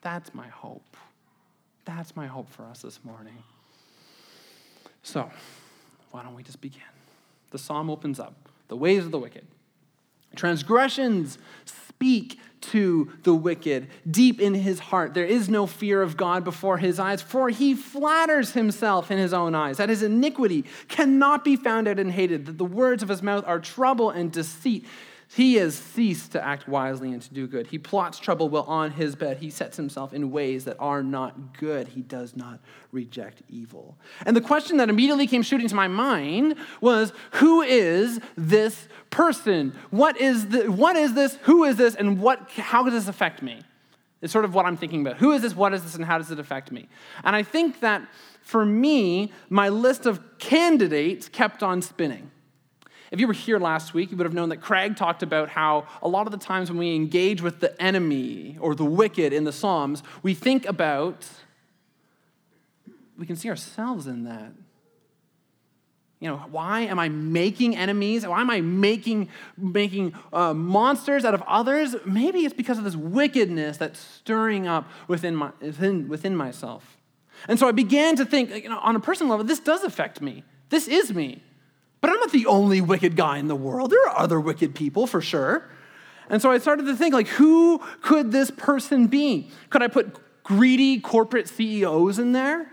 That's 0.03 0.35
my 0.35 0.47
hope. 0.49 0.95
That's 1.85 2.15
my 2.15 2.27
hope 2.27 2.47
for 2.47 2.63
us 2.65 2.83
this 2.83 2.99
morning. 3.03 3.41
So, 5.01 5.31
why 6.11 6.21
don't 6.21 6.35
we 6.35 6.43
just 6.43 6.61
begin? 6.61 6.83
The 7.49 7.57
psalm 7.57 7.89
opens 7.89 8.19
up 8.19 8.35
the 8.67 8.75
ways 8.75 9.05
of 9.05 9.09
the 9.09 9.17
wicked. 9.17 9.47
Transgressions 10.35 11.37
speak 11.65 12.39
to 12.61 13.11
the 13.23 13.33
wicked. 13.33 13.87
Deep 14.09 14.39
in 14.39 14.53
his 14.53 14.79
heart, 14.79 15.13
there 15.13 15.25
is 15.25 15.49
no 15.49 15.65
fear 15.65 16.01
of 16.01 16.17
God 16.17 16.43
before 16.43 16.77
his 16.77 16.99
eyes, 16.99 17.21
for 17.21 17.49
he 17.49 17.73
flatters 17.73 18.51
himself 18.51 19.11
in 19.11 19.17
his 19.17 19.33
own 19.33 19.55
eyes, 19.55 19.77
that 19.77 19.89
his 19.89 20.03
iniquity 20.03 20.65
cannot 20.87 21.43
be 21.43 21.55
found 21.55 21.87
out 21.87 21.99
and 21.99 22.11
hated, 22.11 22.45
that 22.45 22.57
the 22.57 22.65
words 22.65 23.01
of 23.01 23.09
his 23.09 23.23
mouth 23.23 23.43
are 23.47 23.59
trouble 23.59 24.09
and 24.09 24.31
deceit. 24.31 24.85
He 25.31 25.55
has 25.55 25.75
ceased 25.75 26.31
to 26.31 26.43
act 26.43 26.67
wisely 26.67 27.13
and 27.13 27.21
to 27.21 27.31
do 27.31 27.45
good. 27.45 27.67
He 27.67 27.77
plots 27.77 28.17
trouble 28.17 28.49
while 28.49 28.63
on 28.63 28.91
his 28.91 29.15
bed. 29.15 29.37
He 29.37 29.51
sets 29.51 29.77
himself 29.77 30.11
in 30.11 30.31
ways 30.31 30.65
that 30.65 30.75
are 30.79 31.03
not 31.03 31.55
good. 31.59 31.89
He 31.89 32.01
does 32.01 32.35
not 32.35 32.59
reject 32.91 33.43
evil. 33.47 33.95
And 34.25 34.35
the 34.35 34.41
question 34.41 34.77
that 34.77 34.89
immediately 34.89 35.27
came 35.27 35.43
shooting 35.43 35.67
to 35.67 35.75
my 35.75 35.87
mind 35.87 36.55
was 36.81 37.13
who 37.33 37.61
is 37.61 38.19
this 38.35 38.87
person? 39.11 39.75
What 39.91 40.19
is, 40.19 40.47
the, 40.47 40.71
what 40.71 40.95
is 40.95 41.13
this? 41.13 41.35
Who 41.43 41.63
is 41.63 41.75
this? 41.75 41.93
And 41.93 42.19
what, 42.19 42.49
how 42.49 42.81
does 42.81 42.93
this 42.93 43.07
affect 43.07 43.43
me? 43.43 43.61
It's 44.23 44.33
sort 44.33 44.45
of 44.45 44.55
what 44.55 44.65
I'm 44.65 44.77
thinking 44.77 45.01
about. 45.01 45.17
Who 45.17 45.31
is 45.33 45.43
this? 45.43 45.55
What 45.55 45.75
is 45.75 45.83
this? 45.83 45.93
And 45.93 46.05
how 46.05 46.17
does 46.17 46.31
it 46.31 46.39
affect 46.39 46.71
me? 46.71 46.89
And 47.23 47.35
I 47.35 47.43
think 47.43 47.81
that 47.81 48.01
for 48.41 48.65
me, 48.65 49.31
my 49.47 49.69
list 49.69 50.07
of 50.07 50.39
candidates 50.39 51.29
kept 51.29 51.61
on 51.61 51.83
spinning. 51.83 52.31
If 53.11 53.19
you 53.19 53.27
were 53.27 53.33
here 53.33 53.57
last 53.57 53.93
week, 53.93 54.11
you 54.11 54.17
would 54.17 54.25
have 54.25 54.33
known 54.33 54.49
that 54.49 54.57
Craig 54.57 54.95
talked 54.95 55.23
about 55.23 55.49
how 55.49 55.87
a 56.01 56.07
lot 56.07 56.27
of 56.27 56.31
the 56.31 56.37
times 56.37 56.69
when 56.69 56.77
we 56.77 56.95
engage 56.95 57.41
with 57.41 57.59
the 57.59 57.79
enemy 57.81 58.57
or 58.59 58.75
the 58.75 58.85
wicked 58.85 59.33
in 59.33 59.45
the 59.45 59.51
Psalms, 59.51 60.03
we 60.21 60.33
think 60.33 60.65
about, 60.65 61.27
we 63.17 63.25
can 63.25 63.35
see 63.35 63.49
ourselves 63.49 64.05
in 64.05 64.25
that. 64.25 64.51
You 66.19 66.27
know, 66.27 66.37
why 66.51 66.81
am 66.81 66.99
I 66.99 67.07
making 67.07 67.77
enemies? 67.77 68.27
Why 68.27 68.41
am 68.41 68.49
I 68.49 68.59
making, 68.59 69.29
making 69.57 70.13
uh, 70.33 70.53
monsters 70.53 71.23
out 71.23 71.33
of 71.33 71.41
others? 71.43 71.95
Maybe 72.05 72.39
it's 72.39 72.53
because 72.53 72.77
of 72.77 72.83
this 72.83 72.95
wickedness 72.95 73.77
that's 73.77 73.99
stirring 73.99 74.67
up 74.67 74.89
within, 75.07 75.35
my, 75.35 75.51
within, 75.61 76.09
within 76.09 76.35
myself. 76.35 76.97
And 77.47 77.57
so 77.57 77.69
I 77.69 77.71
began 77.71 78.17
to 78.17 78.25
think, 78.25 78.49
you 78.51 78.69
know, 78.69 78.79
on 78.79 78.97
a 78.97 78.99
personal 78.99 79.31
level, 79.31 79.45
this 79.45 79.61
does 79.61 79.83
affect 79.83 80.21
me. 80.21 80.43
This 80.69 80.89
is 80.89 81.13
me. 81.13 81.41
But 82.01 82.11
I'm 82.11 82.19
not 82.19 82.31
the 82.31 82.45
only 82.45 82.81
wicked 82.81 83.15
guy 83.15 83.37
in 83.37 83.47
the 83.47 83.55
world. 83.55 83.91
There 83.91 84.07
are 84.07 84.19
other 84.19 84.39
wicked 84.39 84.73
people 84.75 85.07
for 85.07 85.21
sure. 85.21 85.69
And 86.29 86.41
so 86.41 86.51
I 86.51 86.59
started 86.59 86.85
to 86.85 86.95
think, 86.95 87.13
like, 87.13 87.27
who 87.27 87.81
could 88.01 88.31
this 88.31 88.51
person 88.51 89.07
be? 89.07 89.51
Could 89.69 89.81
I 89.81 89.87
put 89.87 90.17
greedy 90.43 90.99
corporate 90.99 91.47
CEOs 91.47 92.19
in 92.19 92.31
there? 92.31 92.71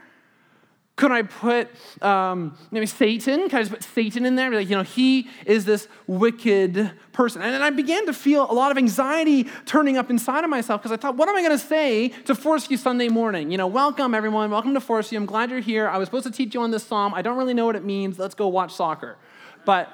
Could 0.97 1.13
I 1.13 1.23
put 1.23 1.69
um, 2.03 2.57
maybe 2.71 2.87
Satan? 2.87 3.51
Could 3.51 3.55
I 3.55 3.61
just 3.61 3.71
put 3.71 3.83
Satan 3.83 4.25
in 4.25 4.35
there? 4.35 4.51
Like, 4.51 4.71
you 4.71 4.77
know, 4.77 4.83
he 4.83 5.29
is 5.45 5.67
this 5.67 5.89
wicked 6.07 6.91
person. 7.13 7.43
And 7.43 7.63
I 7.63 7.69
began 7.69 8.07
to 8.07 8.15
feel 8.15 8.51
a 8.51 8.55
lot 8.55 8.71
of 8.71 8.79
anxiety 8.79 9.45
turning 9.67 9.99
up 9.99 10.09
inside 10.09 10.43
of 10.43 10.49
myself 10.49 10.81
because 10.81 10.93
I 10.93 10.97
thought, 10.97 11.17
what 11.17 11.29
am 11.29 11.37
I 11.37 11.43
going 11.43 11.53
to 11.53 11.65
say 11.65 12.09
to 12.25 12.35
View 12.35 12.79
Sunday 12.79 13.11
morning? 13.11 13.51
You 13.51 13.59
know, 13.59 13.67
welcome 13.67 14.15
everyone. 14.15 14.51
Welcome 14.51 14.73
to 14.73 14.81
View. 14.81 15.19
I'm 15.19 15.27
glad 15.27 15.51
you're 15.51 15.61
here. 15.61 15.87
I 15.87 15.99
was 15.99 16.07
supposed 16.07 16.25
to 16.25 16.33
teach 16.33 16.55
you 16.55 16.63
on 16.63 16.71
this 16.71 16.85
psalm. 16.85 17.13
I 17.13 17.21
don't 17.21 17.37
really 17.37 17.55
know 17.55 17.67
what 17.67 17.77
it 17.77 17.85
means. 17.85 18.19
Let's 18.19 18.35
go 18.35 18.49
watch 18.49 18.73
soccer. 18.73 19.19
But, 19.67 19.93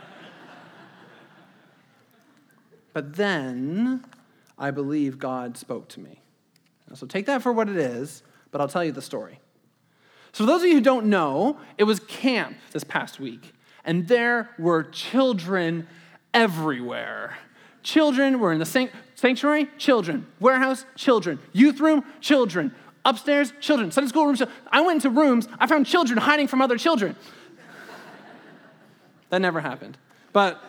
but 2.93 3.17
then 3.17 4.05
I 4.57 4.71
believe 4.71 5.19
God 5.19 5.57
spoke 5.57 5.89
to 5.89 6.01
me. 6.01 6.21
So 6.95 7.09
take 7.09 7.27
that 7.27 7.43
for 7.43 7.53
what 7.53 7.69
it 7.69 7.77
is, 7.77 8.23
but 8.53 8.61
I'll 8.61 8.69
tell 8.69 8.85
you 8.85 8.93
the 8.93 9.03
story. 9.03 9.41
So, 10.33 10.45
for 10.45 10.47
those 10.47 10.63
of 10.63 10.69
you 10.69 10.75
who 10.75 10.81
don't 10.81 11.07
know, 11.07 11.59
it 11.77 11.85
was 11.85 12.01
camp 12.01 12.57
this 12.73 12.85
past 12.85 13.21
week, 13.21 13.53
and 13.85 14.09
there 14.09 14.49
were 14.59 14.85
children 14.85 15.87
everywhere. 16.33 17.37
Children 17.83 18.41
were 18.41 18.53
in 18.53 18.59
the 18.59 18.91
sanctuary, 19.15 19.69
children. 19.77 20.27
Warehouse, 20.41 20.87
children. 20.97 21.39
Youth 21.53 21.81
room, 21.81 22.05
children. 22.21 22.75
Upstairs, 23.05 23.53
children. 23.61 23.91
Sunday 23.91 24.09
school 24.09 24.27
room, 24.27 24.37
children. 24.37 24.57
I 24.71 24.81
went 24.81 25.05
into 25.05 25.11
rooms, 25.11 25.49
I 25.59 25.67
found 25.67 25.87
children 25.87 26.19
hiding 26.19 26.47
from 26.47 26.63
other 26.63 26.79
children. 26.79 27.17
that 29.29 29.41
never 29.41 29.61
happened. 29.61 29.99
But 30.33 30.63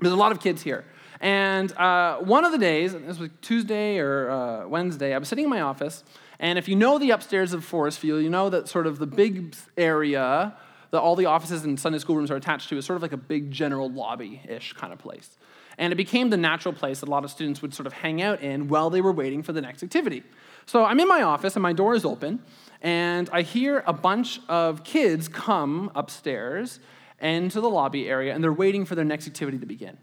there's 0.00 0.14
a 0.14 0.16
lot 0.16 0.32
of 0.32 0.40
kids 0.40 0.62
here. 0.62 0.84
And 1.20 1.70
uh, 1.72 2.16
one 2.18 2.46
of 2.46 2.52
the 2.52 2.58
days, 2.58 2.94
this 2.94 3.18
was 3.18 3.28
Tuesday 3.42 3.98
or 3.98 4.30
uh, 4.30 4.66
Wednesday, 4.66 5.14
I 5.14 5.18
was 5.18 5.28
sitting 5.28 5.44
in 5.44 5.50
my 5.50 5.60
office, 5.60 6.02
and 6.40 6.58
if 6.58 6.68
you 6.68 6.74
know 6.74 6.98
the 6.98 7.10
upstairs 7.10 7.52
of 7.52 7.64
Forest 7.64 8.00
View, 8.00 8.16
you 8.16 8.30
know 8.30 8.48
that 8.48 8.66
sort 8.66 8.86
of 8.86 8.98
the 8.98 9.06
big 9.06 9.54
area 9.76 10.56
that 10.90 10.98
all 10.98 11.14
the 11.14 11.26
offices 11.26 11.64
and 11.64 11.78
Sunday 11.78 11.98
school 11.98 12.16
rooms 12.16 12.30
are 12.30 12.36
attached 12.36 12.70
to 12.70 12.78
is 12.78 12.86
sort 12.86 12.96
of 12.96 13.02
like 13.02 13.12
a 13.12 13.18
big 13.18 13.50
general 13.50 13.90
lobby 13.90 14.40
ish 14.48 14.72
kind 14.72 14.92
of 14.92 14.98
place. 14.98 15.38
And 15.76 15.92
it 15.92 15.96
became 15.96 16.30
the 16.30 16.38
natural 16.38 16.74
place 16.74 17.00
that 17.00 17.08
a 17.08 17.12
lot 17.12 17.24
of 17.24 17.30
students 17.30 17.60
would 17.60 17.74
sort 17.74 17.86
of 17.86 17.92
hang 17.92 18.22
out 18.22 18.40
in 18.40 18.68
while 18.68 18.88
they 18.88 19.02
were 19.02 19.12
waiting 19.12 19.42
for 19.42 19.52
the 19.52 19.60
next 19.60 19.82
activity. 19.82 20.22
So 20.64 20.84
I'm 20.84 20.98
in 20.98 21.08
my 21.08 21.22
office 21.22 21.56
and 21.56 21.62
my 21.62 21.74
door 21.74 21.94
is 21.94 22.04
open, 22.06 22.42
and 22.80 23.28
I 23.32 23.42
hear 23.42 23.84
a 23.86 23.92
bunch 23.92 24.40
of 24.48 24.82
kids 24.82 25.28
come 25.28 25.90
upstairs 25.94 26.80
into 27.20 27.60
the 27.60 27.68
lobby 27.68 28.08
area, 28.08 28.34
and 28.34 28.42
they're 28.42 28.50
waiting 28.52 28.86
for 28.86 28.94
their 28.94 29.04
next 29.04 29.26
activity 29.26 29.58
to 29.58 29.66
begin. 29.66 29.98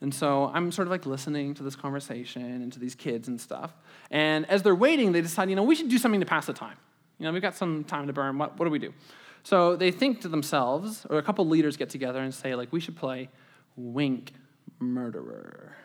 And 0.00 0.14
so 0.14 0.50
I'm 0.54 0.72
sort 0.72 0.88
of 0.88 0.92
like 0.92 1.04
listening 1.04 1.54
to 1.54 1.62
this 1.62 1.76
conversation 1.76 2.42
and 2.42 2.72
to 2.72 2.78
these 2.78 2.94
kids 2.94 3.28
and 3.28 3.40
stuff. 3.40 3.72
And 4.10 4.48
as 4.48 4.62
they're 4.62 4.74
waiting, 4.74 5.12
they 5.12 5.20
decide, 5.20 5.50
you 5.50 5.56
know, 5.56 5.62
we 5.62 5.74
should 5.74 5.90
do 5.90 5.98
something 5.98 6.20
to 6.20 6.26
pass 6.26 6.46
the 6.46 6.54
time. 6.54 6.76
You 7.18 7.26
know, 7.26 7.32
we've 7.32 7.42
got 7.42 7.54
some 7.54 7.84
time 7.84 8.06
to 8.06 8.12
burn. 8.12 8.38
What, 8.38 8.58
what 8.58 8.64
do 8.64 8.70
we 8.70 8.78
do? 8.78 8.94
So 9.42 9.76
they 9.76 9.90
think 9.90 10.22
to 10.22 10.28
themselves, 10.28 11.06
or 11.10 11.18
a 11.18 11.22
couple 11.22 11.46
leaders 11.46 11.76
get 11.76 11.90
together 11.90 12.20
and 12.20 12.32
say, 12.32 12.54
like, 12.54 12.72
we 12.72 12.80
should 12.80 12.96
play 12.96 13.28
Wink 13.76 14.32
Murderer. 14.78 15.76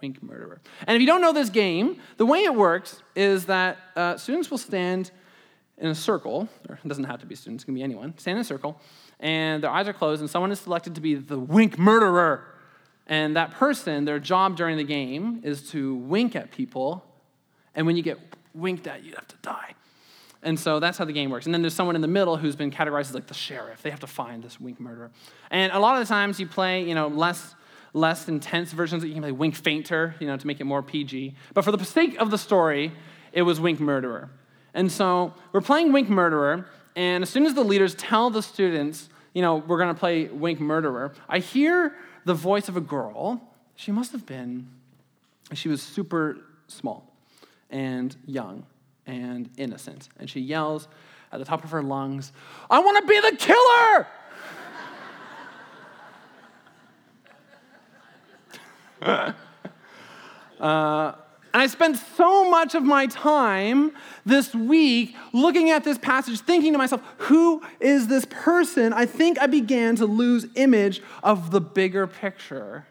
Wink 0.00 0.22
Murderer. 0.22 0.60
And 0.86 0.94
if 0.94 1.00
you 1.00 1.06
don't 1.06 1.20
know 1.20 1.32
this 1.32 1.50
game, 1.50 2.00
the 2.16 2.26
way 2.26 2.40
it 2.40 2.54
works 2.54 3.02
is 3.14 3.46
that 3.46 3.78
uh, 3.96 4.16
students 4.16 4.50
will 4.50 4.58
stand 4.58 5.10
in 5.78 5.88
a 5.88 5.94
circle, 5.94 6.48
or 6.68 6.78
it 6.82 6.88
doesn't 6.88 7.04
have 7.04 7.20
to 7.20 7.26
be 7.26 7.34
students, 7.34 7.62
it 7.62 7.66
can 7.66 7.74
be 7.74 7.82
anyone, 7.82 8.16
stand 8.18 8.38
in 8.38 8.42
a 8.42 8.44
circle, 8.44 8.80
and 9.20 9.62
their 9.62 9.70
eyes 9.70 9.86
are 9.86 9.92
closed, 9.92 10.20
and 10.20 10.30
someone 10.30 10.50
is 10.50 10.60
selected 10.60 10.94
to 10.94 11.00
be 11.00 11.14
the 11.14 11.38
Wink 11.38 11.78
Murderer. 11.78 12.46
And 13.06 13.36
that 13.36 13.52
person, 13.52 14.04
their 14.04 14.18
job 14.18 14.56
during 14.56 14.76
the 14.76 14.84
game 14.84 15.40
is 15.44 15.70
to 15.70 15.94
wink 15.94 16.34
at 16.34 16.50
people. 16.50 17.04
And 17.74 17.86
when 17.86 17.96
you 17.96 18.02
get 18.02 18.18
winked 18.54 18.86
at, 18.86 19.04
you 19.04 19.12
have 19.14 19.28
to 19.28 19.36
die. 19.42 19.74
And 20.42 20.58
so 20.58 20.80
that's 20.80 20.98
how 20.98 21.04
the 21.04 21.12
game 21.12 21.30
works. 21.30 21.46
And 21.46 21.54
then 21.54 21.62
there's 21.62 21.74
someone 21.74 21.96
in 21.96 22.02
the 22.02 22.08
middle 22.08 22.36
who's 22.36 22.56
been 22.56 22.70
categorized 22.70 23.00
as 23.08 23.14
like 23.14 23.26
the 23.26 23.34
sheriff. 23.34 23.82
They 23.82 23.90
have 23.90 24.00
to 24.00 24.06
find 24.06 24.42
this 24.42 24.60
wink 24.60 24.80
murderer. 24.80 25.10
And 25.50 25.72
a 25.72 25.78
lot 25.78 26.00
of 26.00 26.06
the 26.06 26.08
times 26.08 26.38
you 26.38 26.46
play, 26.46 26.84
you 26.84 26.94
know, 26.94 27.08
less 27.08 27.54
less 27.96 28.28
intense 28.28 28.72
versions 28.72 29.02
you 29.02 29.12
can 29.12 29.22
play 29.22 29.32
wink 29.32 29.54
fainter, 29.54 30.14
you 30.20 30.26
know, 30.26 30.36
to 30.36 30.46
make 30.46 30.60
it 30.60 30.64
more 30.64 30.82
PG. 30.82 31.34
But 31.54 31.64
for 31.64 31.72
the 31.72 31.82
sake 31.82 32.16
of 32.20 32.30
the 32.30 32.38
story, 32.38 32.92
it 33.32 33.42
was 33.42 33.58
wink 33.58 33.80
murderer. 33.80 34.28
And 34.74 34.92
so 34.92 35.32
we're 35.52 35.62
playing 35.62 35.92
wink 35.92 36.10
murderer, 36.10 36.68
and 36.94 37.22
as 37.22 37.30
soon 37.30 37.46
as 37.46 37.54
the 37.54 37.64
leaders 37.64 37.94
tell 37.94 38.28
the 38.28 38.42
students, 38.42 39.08
you 39.32 39.40
know, 39.40 39.56
we're 39.56 39.78
going 39.78 39.94
to 39.94 39.98
play 39.98 40.26
wink 40.26 40.60
murderer, 40.60 41.14
I 41.28 41.38
hear 41.38 41.94
the 42.26 42.34
voice 42.34 42.68
of 42.68 42.76
a 42.76 42.80
girl. 42.80 43.40
She 43.76 43.92
must 43.92 44.12
have 44.12 44.26
been, 44.26 44.68
she 45.54 45.68
was 45.68 45.80
super 45.80 46.38
small 46.66 47.14
and 47.70 48.14
young 48.26 48.66
and 49.06 49.48
innocent. 49.56 50.08
And 50.18 50.28
she 50.28 50.40
yells 50.40 50.88
at 51.32 51.38
the 51.38 51.44
top 51.44 51.62
of 51.62 51.70
her 51.70 51.82
lungs, 51.82 52.32
I 52.68 52.80
want 52.80 53.06
to 53.06 53.08
be 53.08 53.20
the 53.20 53.36
killer! 53.36 54.06
uh, 60.60 61.12
I 61.66 61.68
spent 61.68 61.96
so 61.96 62.48
much 62.48 62.76
of 62.76 62.84
my 62.84 63.08
time 63.08 63.90
this 64.24 64.54
week 64.54 65.16
looking 65.32 65.70
at 65.70 65.82
this 65.82 65.98
passage, 65.98 66.38
thinking 66.38 66.70
to 66.70 66.78
myself, 66.78 67.02
who 67.18 67.60
is 67.80 68.06
this 68.06 68.24
person? 68.30 68.92
I 68.92 69.04
think 69.04 69.40
I 69.40 69.48
began 69.48 69.96
to 69.96 70.06
lose 70.06 70.46
image 70.54 71.02
of 71.24 71.50
the 71.50 71.60
bigger 71.60 72.06
picture. 72.06 72.86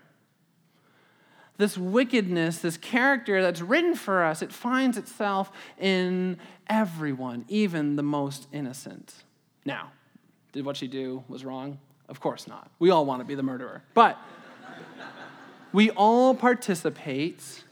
This 1.55 1.77
wickedness, 1.77 2.57
this 2.57 2.75
character 2.75 3.41
that's 3.41 3.61
written 3.61 3.95
for 3.95 4.25
us, 4.25 4.41
it 4.41 4.51
finds 4.51 4.97
itself 4.97 5.53
in 5.79 6.37
everyone, 6.67 7.45
even 7.47 7.95
the 7.95 8.03
most 8.03 8.45
innocent. 8.51 9.23
Now, 9.63 9.93
did 10.51 10.65
what 10.65 10.75
she 10.75 10.87
do 10.87 11.23
was 11.29 11.45
wrong? 11.45 11.79
Of 12.09 12.19
course 12.19 12.45
not. 12.45 12.69
We 12.79 12.89
all 12.89 13.05
want 13.05 13.21
to 13.21 13.25
be 13.25 13.35
the 13.35 13.43
murderer. 13.43 13.83
But 13.93 14.19
we 15.71 15.91
all 15.91 16.35
participate 16.35 17.63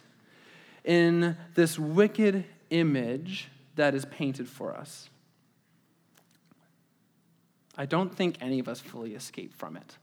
in 0.84 1.38
this 1.56 1.80
wicked 1.80 2.46
image 2.70 3.50
that 3.75 3.96
is 3.96 4.06
painted 4.06 4.48
for 4.48 4.75
us. 4.75 5.10
I 7.78 7.86
don't 7.86 8.13
think 8.13 8.38
any 8.42 8.60
of 8.60 8.68
us 8.68 8.80
fully 8.80 9.16
escape 9.16 9.54
from 9.54 9.78
it. 9.78 9.98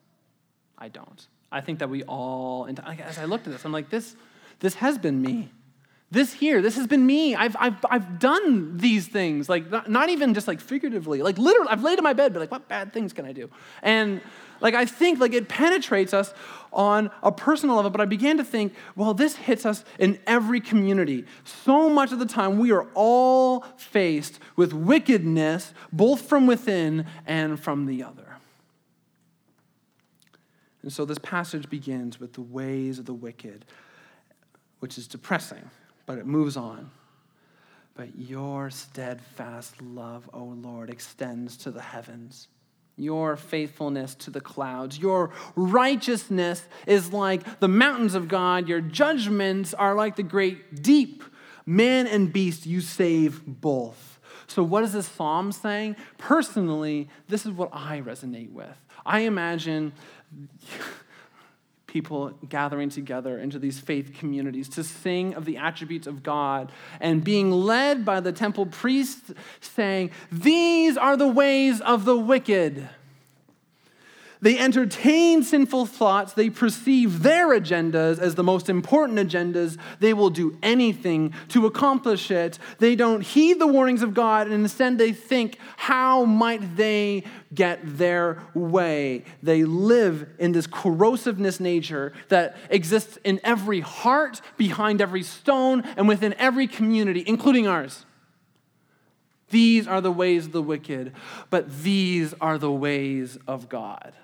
I 0.77 0.89
don't. 0.89 1.27
I 1.53 1.61
think 1.61 1.79
that 1.81 1.91
we 1.91 2.03
all, 2.05 2.69
as 2.69 3.19
I 3.19 3.25
looked 3.27 3.47
at 3.47 3.53
this, 3.53 3.65
I'm 3.65 3.73
like, 3.73 3.91
this, 3.91 4.17
this 4.61 4.75
has 4.75 4.99
been 4.99 5.21
me. 5.21 5.51
This 6.13 6.33
here, 6.33 6.61
this 6.61 6.75
has 6.75 6.89
been 6.89 7.07
me. 7.07 7.37
I've, 7.37 7.55
I've, 7.61 7.85
I've 7.89 8.19
done 8.19 8.77
these 8.77 9.07
things, 9.07 9.49
like 9.49 9.71
not, 9.71 9.89
not 9.89 10.09
even 10.09 10.35
just 10.35 10.49
like 10.49 10.61
figuratively, 10.61 11.23
like 11.23 11.39
literally, 11.39 11.69
I've 11.71 11.85
laid 11.85 11.99
in 11.99 12.03
my 12.03 12.15
bed, 12.15 12.33
but 12.33 12.41
like, 12.41 12.51
what 12.51 12.67
bad 12.67 12.93
things 12.93 13.13
can 13.13 13.25
I 13.25 13.33
do? 13.33 13.49
And 13.81 14.21
like, 14.61 14.75
I 14.75 14.87
think 14.87 15.21
like 15.21 15.33
it 15.33 15.49
penetrates 15.49 16.13
us 16.13 16.35
on 16.73 17.13
a 17.23 17.31
personal 17.31 17.77
level, 17.77 17.93
but 17.93 18.01
I 18.01 18.07
began 18.07 18.39
to 18.39 18.45
think, 18.45 18.75
well, 18.97 19.15
this 19.15 19.37
hits 19.37 19.65
us 19.65 19.85
in 20.01 20.19
every 20.27 20.61
community. 20.61 21.27
So 21.45 21.89
much 21.89 22.11
of 22.11 22.19
the 22.19 22.27
time, 22.27 22.59
we 22.59 22.73
are 22.73 22.89
all 22.95 23.61
faced 23.77 24.41
with 24.57 24.73
wickedness, 24.73 25.73
both 25.93 26.23
from 26.23 26.49
within 26.49 27.07
and 27.25 27.59
from 27.61 27.87
the 27.87 28.03
other. 28.03 28.37
And 30.83 30.93
so 30.93 31.05
this 31.05 31.19
passage 31.19 31.71
begins 31.71 32.19
with 32.19 32.33
the 32.33 32.43
ways 32.43 32.99
of 32.99 33.07
the 33.07 33.15
wicked, 33.15 33.65
which 34.81 34.99
is 34.99 35.07
depressing 35.07 35.71
but 36.07 36.19
it 36.19 36.27
moves 36.27 36.57
on. 36.57 36.91
But 37.95 38.17
your 38.17 38.71
steadfast 38.71 39.81
love, 39.83 40.29
O 40.33 40.45
Lord, 40.45 40.91
extends 40.91 41.57
to 41.59 41.71
the 41.71 41.83
heavens. 41.83 42.49
Your 42.97 43.37
faithfulness 43.37 44.15
to 44.17 44.31
the 44.31 44.41
clouds. 44.41 44.99
Your 44.99 45.33
righteousness 45.57 46.63
is 46.87 47.13
like 47.13 47.61
the 47.61 47.69
mountains 47.69 48.15
of 48.15 48.29
God. 48.29 48.69
Your 48.69 48.81
judgments 48.81 49.75
are 49.75 49.95
like 49.95 50.17
the 50.17 50.23
great 50.23 50.83
deep. 50.83 51.23
Man 51.67 52.07
and 52.07 52.33
beast, 52.33 52.67
you 52.67 52.81
save 52.81 53.43
both. 53.47 54.19
So, 54.47 54.63
what 54.63 54.83
is 54.83 54.93
this 54.93 55.07
psalm 55.07 55.53
saying? 55.53 55.97
Personally, 56.19 57.09
this 57.29 57.47
is 57.47 57.53
what 57.53 57.71
I 57.73 58.01
resonate 58.01 58.51
with. 58.51 58.77
I 59.07 59.21
imagine 59.21 59.93
people 61.91 62.31
gathering 62.49 62.89
together 62.89 63.39
into 63.39 63.59
these 63.59 63.81
faith 63.81 64.15
communities 64.15 64.69
to 64.69 64.85
sing 64.85 65.35
of 65.35 65.45
the 65.45 65.57
attributes 65.57 66.07
of 66.07 66.23
God 66.23 66.71
and 67.01 67.25
being 67.25 67.51
led 67.51 68.05
by 68.05 68.21
the 68.21 68.33
temple 68.33 68.67
priests 68.67 69.33
saying, 69.61 70.11
These 70.31 70.97
are 70.97 71.17
the 71.17 71.29
ways 71.29 71.81
of 71.81 72.05
the 72.05 72.17
wicked. 72.17 72.89
They 74.43 74.59
entertain 74.59 75.43
sinful 75.43 75.87
thoughts. 75.87 76.33
They 76.33 76.49
perceive 76.49 77.23
their 77.23 77.49
agendas 77.49 78.19
as 78.19 78.37
the 78.37 78.43
most 78.43 78.71
important 78.71 79.19
agendas. 79.19 79.79
They 79.99 80.15
will 80.15 80.31
do 80.31 80.57
anything 80.63 81.35
to 81.49 81.67
accomplish 81.67 82.31
it. 82.31 82.59
They 82.79 82.97
don't 82.97 83.21
heed 83.21 83.59
the 83.59 83.67
warnings 83.67 84.03
of 84.03 84.15
God, 84.15 84.47
and 84.47 84.63
instead 84.63 84.97
they 84.97 85.13
think, 85.13 85.59
how 85.77 86.25
might 86.25 86.77
they 86.77 87.25
get 87.55 87.81
their 87.99 88.43
way? 88.55 89.25
They 89.43 89.65
live 89.65 90.27
in 90.39 90.53
this 90.53 90.67
corrosiveness 90.67 91.61
nature 91.61 92.15
that 92.29 92.57
exists 92.71 93.19
in 93.25 93.41
every 93.45 93.81
heart, 93.81 94.41
behind 94.57 95.03
every 95.03 95.23
stone, 95.23 95.83
and 95.99 96.09
within 96.09 96.35
every 96.39 96.67
community, 96.67 97.23
including 97.27 97.67
ours. 97.67 98.07
These 99.51 99.87
are 99.87 100.01
the 100.01 100.13
ways 100.13 100.47
of 100.47 100.53
the 100.53 100.63
wicked, 100.63 101.13
but 101.51 101.83
these 101.83 102.33
are 102.41 102.57
the 102.57 102.71
ways 102.73 103.37
of 103.47 103.69
God 103.69 104.15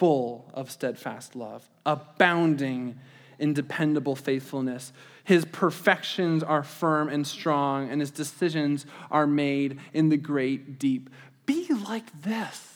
full 0.00 0.50
of 0.54 0.70
steadfast 0.70 1.36
love, 1.36 1.68
abounding 1.84 2.98
in 3.38 3.52
dependable 3.52 4.16
faithfulness. 4.16 4.94
His 5.24 5.44
perfections 5.44 6.42
are 6.42 6.62
firm 6.62 7.10
and 7.10 7.26
strong, 7.26 7.90
and 7.90 8.00
his 8.00 8.10
decisions 8.10 8.86
are 9.10 9.26
made 9.26 9.78
in 9.92 10.08
the 10.08 10.16
great 10.16 10.78
deep. 10.78 11.10
Be 11.44 11.66
like 11.86 12.22
this. 12.22 12.66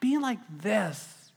Be 0.00 0.16
like 0.16 0.38
this. 0.50 1.32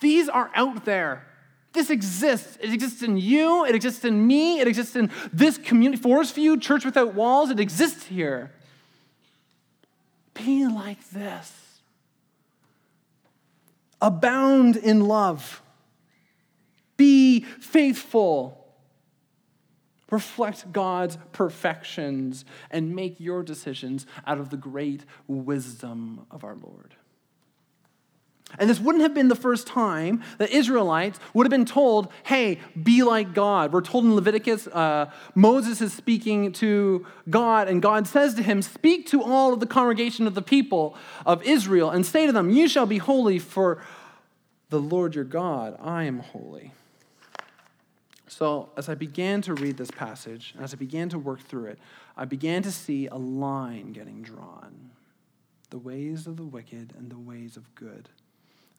These 0.00 0.30
are 0.30 0.50
out 0.54 0.86
there. 0.86 1.26
This 1.74 1.90
exists. 1.90 2.56
It 2.58 2.72
exists 2.72 3.02
in 3.02 3.18
you. 3.18 3.66
It 3.66 3.74
exists 3.74 4.02
in 4.02 4.26
me. 4.26 4.60
It 4.60 4.66
exists 4.66 4.96
in 4.96 5.10
this 5.30 5.58
community. 5.58 6.00
Forest 6.00 6.34
View, 6.34 6.58
Church 6.58 6.86
Without 6.86 7.12
Walls, 7.12 7.50
it 7.50 7.60
exists 7.60 8.06
here. 8.06 8.50
Be 10.32 10.66
like 10.66 11.10
this 11.10 11.57
abound 14.00 14.76
in 14.76 15.06
love, 15.06 15.62
be 16.96 17.40
faithful. 17.40 18.54
Reflect 20.10 20.72
God's 20.72 21.18
perfections 21.32 22.44
and 22.70 22.94
make 22.96 23.20
your 23.20 23.42
decisions 23.42 24.06
out 24.26 24.38
of 24.38 24.50
the 24.50 24.56
great 24.56 25.04
wisdom 25.26 26.26
of 26.30 26.44
our 26.44 26.56
Lord. 26.56 26.96
And 28.58 28.70
this 28.70 28.80
wouldn't 28.80 29.02
have 29.02 29.12
been 29.12 29.28
the 29.28 29.34
first 29.34 29.66
time 29.66 30.22
that 30.38 30.50
Israelites 30.50 31.20
would 31.34 31.44
have 31.44 31.50
been 31.50 31.66
told, 31.66 32.08
hey, 32.24 32.58
be 32.82 33.02
like 33.02 33.34
God. 33.34 33.72
We're 33.72 33.82
told 33.82 34.04
in 34.04 34.14
Leviticus, 34.14 34.66
uh, 34.68 35.10
Moses 35.34 35.82
is 35.82 35.92
speaking 35.92 36.52
to 36.54 37.06
God, 37.28 37.68
and 37.68 37.82
God 37.82 38.06
says 38.06 38.34
to 38.34 38.42
him, 38.42 38.62
Speak 38.62 39.06
to 39.08 39.22
all 39.22 39.52
of 39.52 39.60
the 39.60 39.66
congregation 39.66 40.26
of 40.26 40.34
the 40.34 40.42
people 40.42 40.96
of 41.26 41.42
Israel 41.42 41.90
and 41.90 42.06
say 42.06 42.24
to 42.26 42.32
them, 42.32 42.48
You 42.48 42.68
shall 42.68 42.86
be 42.86 42.98
holy, 42.98 43.38
for 43.38 43.82
the 44.70 44.80
Lord 44.80 45.14
your 45.14 45.24
God, 45.24 45.76
I 45.80 46.04
am 46.04 46.20
holy. 46.20 46.72
So, 48.28 48.70
as 48.76 48.88
I 48.88 48.94
began 48.94 49.42
to 49.42 49.54
read 49.54 49.76
this 49.76 49.90
passage, 49.90 50.52
and 50.54 50.62
as 50.62 50.72
I 50.72 50.76
began 50.76 51.08
to 51.10 51.18
work 51.18 51.40
through 51.40 51.66
it, 51.66 51.78
I 52.16 52.24
began 52.24 52.62
to 52.62 52.72
see 52.72 53.06
a 53.06 53.16
line 53.16 53.92
getting 53.92 54.22
drawn 54.22 54.90
the 55.70 55.78
ways 55.78 56.26
of 56.26 56.36
the 56.36 56.44
wicked 56.44 56.94
and 56.96 57.10
the 57.10 57.18
ways 57.18 57.56
of 57.56 57.74
good. 57.74 58.08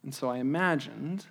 And 0.03 0.13
so 0.13 0.29
I 0.29 0.37
imagined 0.37 1.25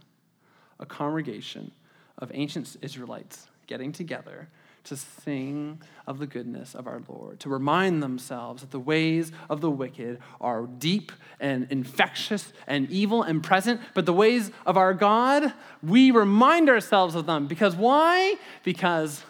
a 0.78 0.86
congregation 0.86 1.72
of 2.18 2.30
ancient 2.34 2.76
Israelites 2.82 3.48
getting 3.66 3.92
together 3.92 4.48
to 4.84 4.96
sing 4.96 5.82
of 6.06 6.18
the 6.18 6.26
goodness 6.26 6.74
of 6.74 6.86
our 6.86 7.02
Lord, 7.08 7.38
to 7.40 7.50
remind 7.50 8.02
themselves 8.02 8.62
that 8.62 8.70
the 8.70 8.80
ways 8.80 9.32
of 9.50 9.60
the 9.60 9.70
wicked 9.70 10.18
are 10.40 10.66
deep 10.66 11.12
and 11.38 11.66
infectious 11.70 12.52
and 12.66 12.90
evil 12.90 13.22
and 13.22 13.42
present, 13.42 13.80
but 13.92 14.06
the 14.06 14.14
ways 14.14 14.50
of 14.64 14.78
our 14.78 14.94
God, 14.94 15.52
we 15.82 16.10
remind 16.10 16.70
ourselves 16.70 17.14
of 17.14 17.26
them. 17.26 17.46
Because 17.46 17.76
why? 17.76 18.36
Because 18.64 19.22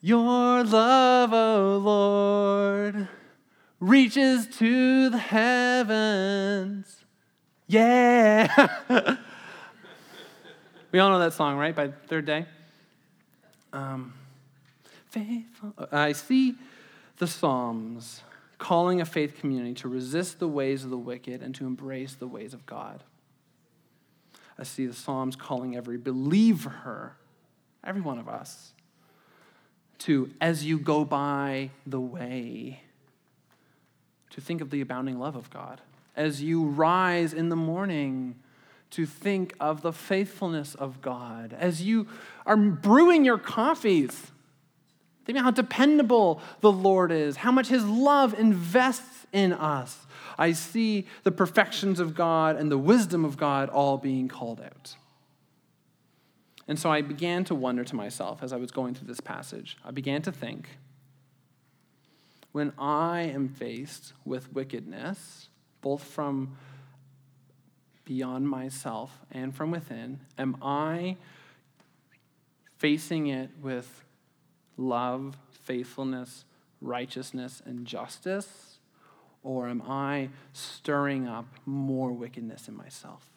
your 0.00 0.64
love, 0.64 1.32
O 1.32 1.36
oh 1.36 1.78
Lord, 1.78 3.08
reaches 3.78 4.48
to 4.58 5.08
the 5.10 5.18
heavens. 5.18 6.99
Yeah. 7.70 8.66
we 10.90 10.98
all 10.98 11.10
know 11.10 11.20
that 11.20 11.34
song, 11.34 11.56
right? 11.56 11.74
By 11.74 11.92
Third 12.08 12.26
Day. 12.26 12.46
Um, 13.72 14.12
faithful. 15.10 15.72
I 15.92 16.10
see 16.10 16.56
the 17.18 17.28
Psalms 17.28 18.22
calling 18.58 19.00
a 19.00 19.04
faith 19.04 19.38
community 19.38 19.74
to 19.74 19.88
resist 19.88 20.40
the 20.40 20.48
ways 20.48 20.82
of 20.82 20.90
the 20.90 20.98
wicked 20.98 21.42
and 21.42 21.54
to 21.54 21.64
embrace 21.64 22.14
the 22.14 22.26
ways 22.26 22.54
of 22.54 22.66
God. 22.66 23.04
I 24.58 24.64
see 24.64 24.86
the 24.86 24.92
Psalms 24.92 25.36
calling 25.36 25.76
every 25.76 25.96
believer, 25.96 27.12
every 27.84 28.02
one 28.02 28.18
of 28.18 28.28
us, 28.28 28.72
to, 29.98 30.28
as 30.40 30.64
you 30.64 30.76
go 30.80 31.04
by 31.04 31.70
the 31.86 32.00
way, 32.00 32.80
to 34.30 34.40
think 34.40 34.60
of 34.60 34.70
the 34.70 34.80
abounding 34.80 35.20
love 35.20 35.36
of 35.36 35.50
God. 35.50 35.80
As 36.20 36.42
you 36.42 36.64
rise 36.64 37.32
in 37.32 37.48
the 37.48 37.56
morning, 37.56 38.36
to 38.90 39.06
think 39.06 39.54
of 39.60 39.82
the 39.82 39.92
faithfulness 39.92 40.74
of 40.74 41.00
God. 41.00 41.56
As 41.58 41.80
you 41.82 42.08
are 42.44 42.56
brewing 42.56 43.24
your 43.24 43.38
coffees, 43.38 44.30
Think 45.30 45.38
about 45.38 45.44
how 45.44 45.62
dependable 45.62 46.40
the 46.60 46.72
Lord 46.72 47.12
is, 47.12 47.36
how 47.36 47.52
much 47.52 47.68
His 47.68 47.84
love 47.84 48.34
invests 48.34 49.26
in 49.32 49.52
us. 49.52 49.96
I 50.36 50.52
see 50.52 51.06
the 51.22 51.30
perfections 51.30 52.00
of 52.00 52.14
God 52.16 52.56
and 52.56 52.68
the 52.68 52.76
wisdom 52.78 53.24
of 53.24 53.36
God 53.36 53.68
all 53.68 53.98
being 53.98 54.26
called 54.26 54.60
out. 54.60 54.96
And 56.66 56.78
so 56.78 56.90
I 56.90 57.02
began 57.02 57.44
to 57.44 57.54
wonder 57.54 57.84
to 57.84 57.94
myself 57.94 58.42
as 58.42 58.52
I 58.52 58.56
was 58.56 58.70
going 58.70 58.94
through 58.94 59.08
this 59.08 59.20
passage, 59.20 59.76
I 59.84 59.90
began 59.90 60.22
to 60.22 60.32
think 60.32 60.68
when 62.52 62.72
I 62.76 63.22
am 63.22 63.48
faced 63.48 64.12
with 64.24 64.52
wickedness, 64.52 65.49
both 65.80 66.02
from 66.02 66.56
beyond 68.04 68.48
myself 68.48 69.20
and 69.30 69.54
from 69.54 69.70
within, 69.70 70.20
am 70.38 70.56
I 70.62 71.16
facing 72.78 73.28
it 73.28 73.50
with 73.60 74.02
love, 74.76 75.36
faithfulness, 75.52 76.44
righteousness, 76.80 77.62
and 77.64 77.86
justice? 77.86 78.78
Or 79.42 79.68
am 79.68 79.82
I 79.82 80.28
stirring 80.52 81.26
up 81.26 81.46
more 81.64 82.12
wickedness 82.12 82.68
in 82.68 82.76
myself? 82.76 83.30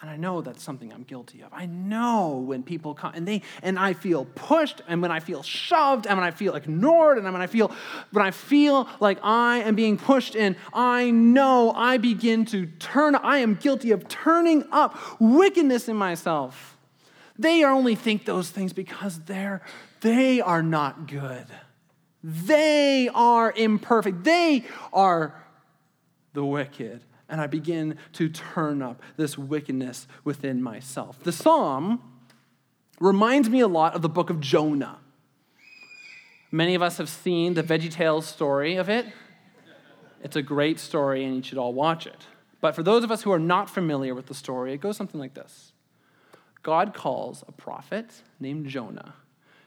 And 0.00 0.10
I 0.10 0.16
know 0.16 0.42
that's 0.42 0.62
something 0.62 0.92
I'm 0.92 1.04
guilty 1.04 1.42
of. 1.42 1.52
I 1.52 1.66
know 1.66 2.44
when 2.46 2.62
people 2.62 2.94
come 2.94 3.14
and 3.14 3.26
they 3.26 3.42
and 3.62 3.78
I 3.78 3.94
feel 3.94 4.26
pushed 4.34 4.82
and 4.86 5.00
when 5.00 5.10
I 5.10 5.20
feel 5.20 5.42
shoved 5.42 6.06
and 6.06 6.18
when 6.18 6.26
I 6.26 6.30
feel 6.30 6.56
ignored 6.56 7.16
and 7.16 7.32
when 7.32 7.40
I 7.40 7.46
feel 7.46 7.72
when 8.10 8.26
I 8.26 8.30
feel 8.30 8.88
like 9.00 9.18
I 9.22 9.58
am 9.58 9.74
being 9.74 9.96
pushed 9.96 10.34
in, 10.34 10.56
I 10.74 11.10
know 11.10 11.72
I 11.72 11.96
begin 11.96 12.44
to 12.46 12.66
turn 12.66 13.14
I 13.14 13.38
am 13.38 13.54
guilty 13.54 13.92
of 13.92 14.06
turning 14.08 14.64
up 14.72 14.98
wickedness 15.20 15.88
in 15.88 15.96
myself 15.96 16.76
They 17.38 17.64
only 17.64 17.94
think 17.94 18.24
those 18.24 18.50
things 18.50 18.72
because 18.72 19.20
they're, 19.20 19.62
they 20.00 20.40
are 20.40 20.62
not 20.62 21.06
good. 21.08 21.46
They 22.22 23.08
are 23.12 23.52
imperfect. 23.52 24.24
They 24.24 24.64
are 24.92 25.34
the 26.32 26.44
wicked. 26.44 27.02
And 27.28 27.40
I 27.40 27.46
begin 27.46 27.96
to 28.14 28.28
turn 28.28 28.82
up 28.82 29.02
this 29.16 29.38
wickedness 29.38 30.06
within 30.24 30.62
myself. 30.62 31.22
The 31.22 31.32
psalm 31.32 32.02
reminds 33.00 33.48
me 33.48 33.60
a 33.60 33.68
lot 33.68 33.94
of 33.94 34.02
the 34.02 34.08
book 34.08 34.30
of 34.30 34.40
Jonah. 34.40 34.98
Many 36.50 36.74
of 36.74 36.82
us 36.82 36.98
have 36.98 37.08
seen 37.08 37.54
the 37.54 37.62
VeggieTales 37.62 38.24
story 38.24 38.76
of 38.76 38.88
it. 38.88 39.06
It's 40.22 40.36
a 40.36 40.42
great 40.42 40.78
story, 40.78 41.24
and 41.24 41.36
you 41.36 41.42
should 41.42 41.58
all 41.58 41.74
watch 41.74 42.06
it. 42.06 42.26
But 42.60 42.74
for 42.74 42.82
those 42.82 43.04
of 43.04 43.10
us 43.10 43.22
who 43.22 43.32
are 43.32 43.38
not 43.38 43.68
familiar 43.68 44.14
with 44.14 44.26
the 44.26 44.34
story, 44.34 44.72
it 44.72 44.80
goes 44.80 44.96
something 44.96 45.20
like 45.20 45.34
this 45.34 45.72
God 46.62 46.94
calls 46.94 47.44
a 47.46 47.52
prophet 47.52 48.22
named 48.40 48.66
Jonah 48.66 49.14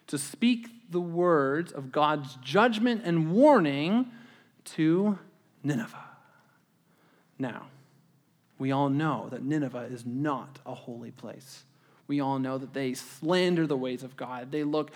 to 0.08 0.18
speak 0.18 0.70
the 0.90 1.02
words 1.02 1.72
of 1.72 1.92
God's 1.92 2.36
judgment 2.42 3.02
and 3.04 3.32
warning 3.32 4.08
to 4.64 5.20
Nineveh. 5.64 6.07
Now, 7.40 7.68
we 8.58 8.72
all 8.72 8.90
know 8.90 9.28
that 9.30 9.44
Nineveh 9.44 9.88
is 9.92 10.06
not 10.06 10.60
a 10.66 10.74
holy 10.74 11.12
place. 11.12 11.64
We 12.08 12.20
all 12.20 12.40
know 12.40 12.58
that 12.58 12.74
they 12.74 12.94
slander 12.94 13.68
the 13.68 13.78
ways 13.78 14.04
of 14.04 14.16
God. 14.16 14.52
They 14.52 14.64
look 14.64 14.92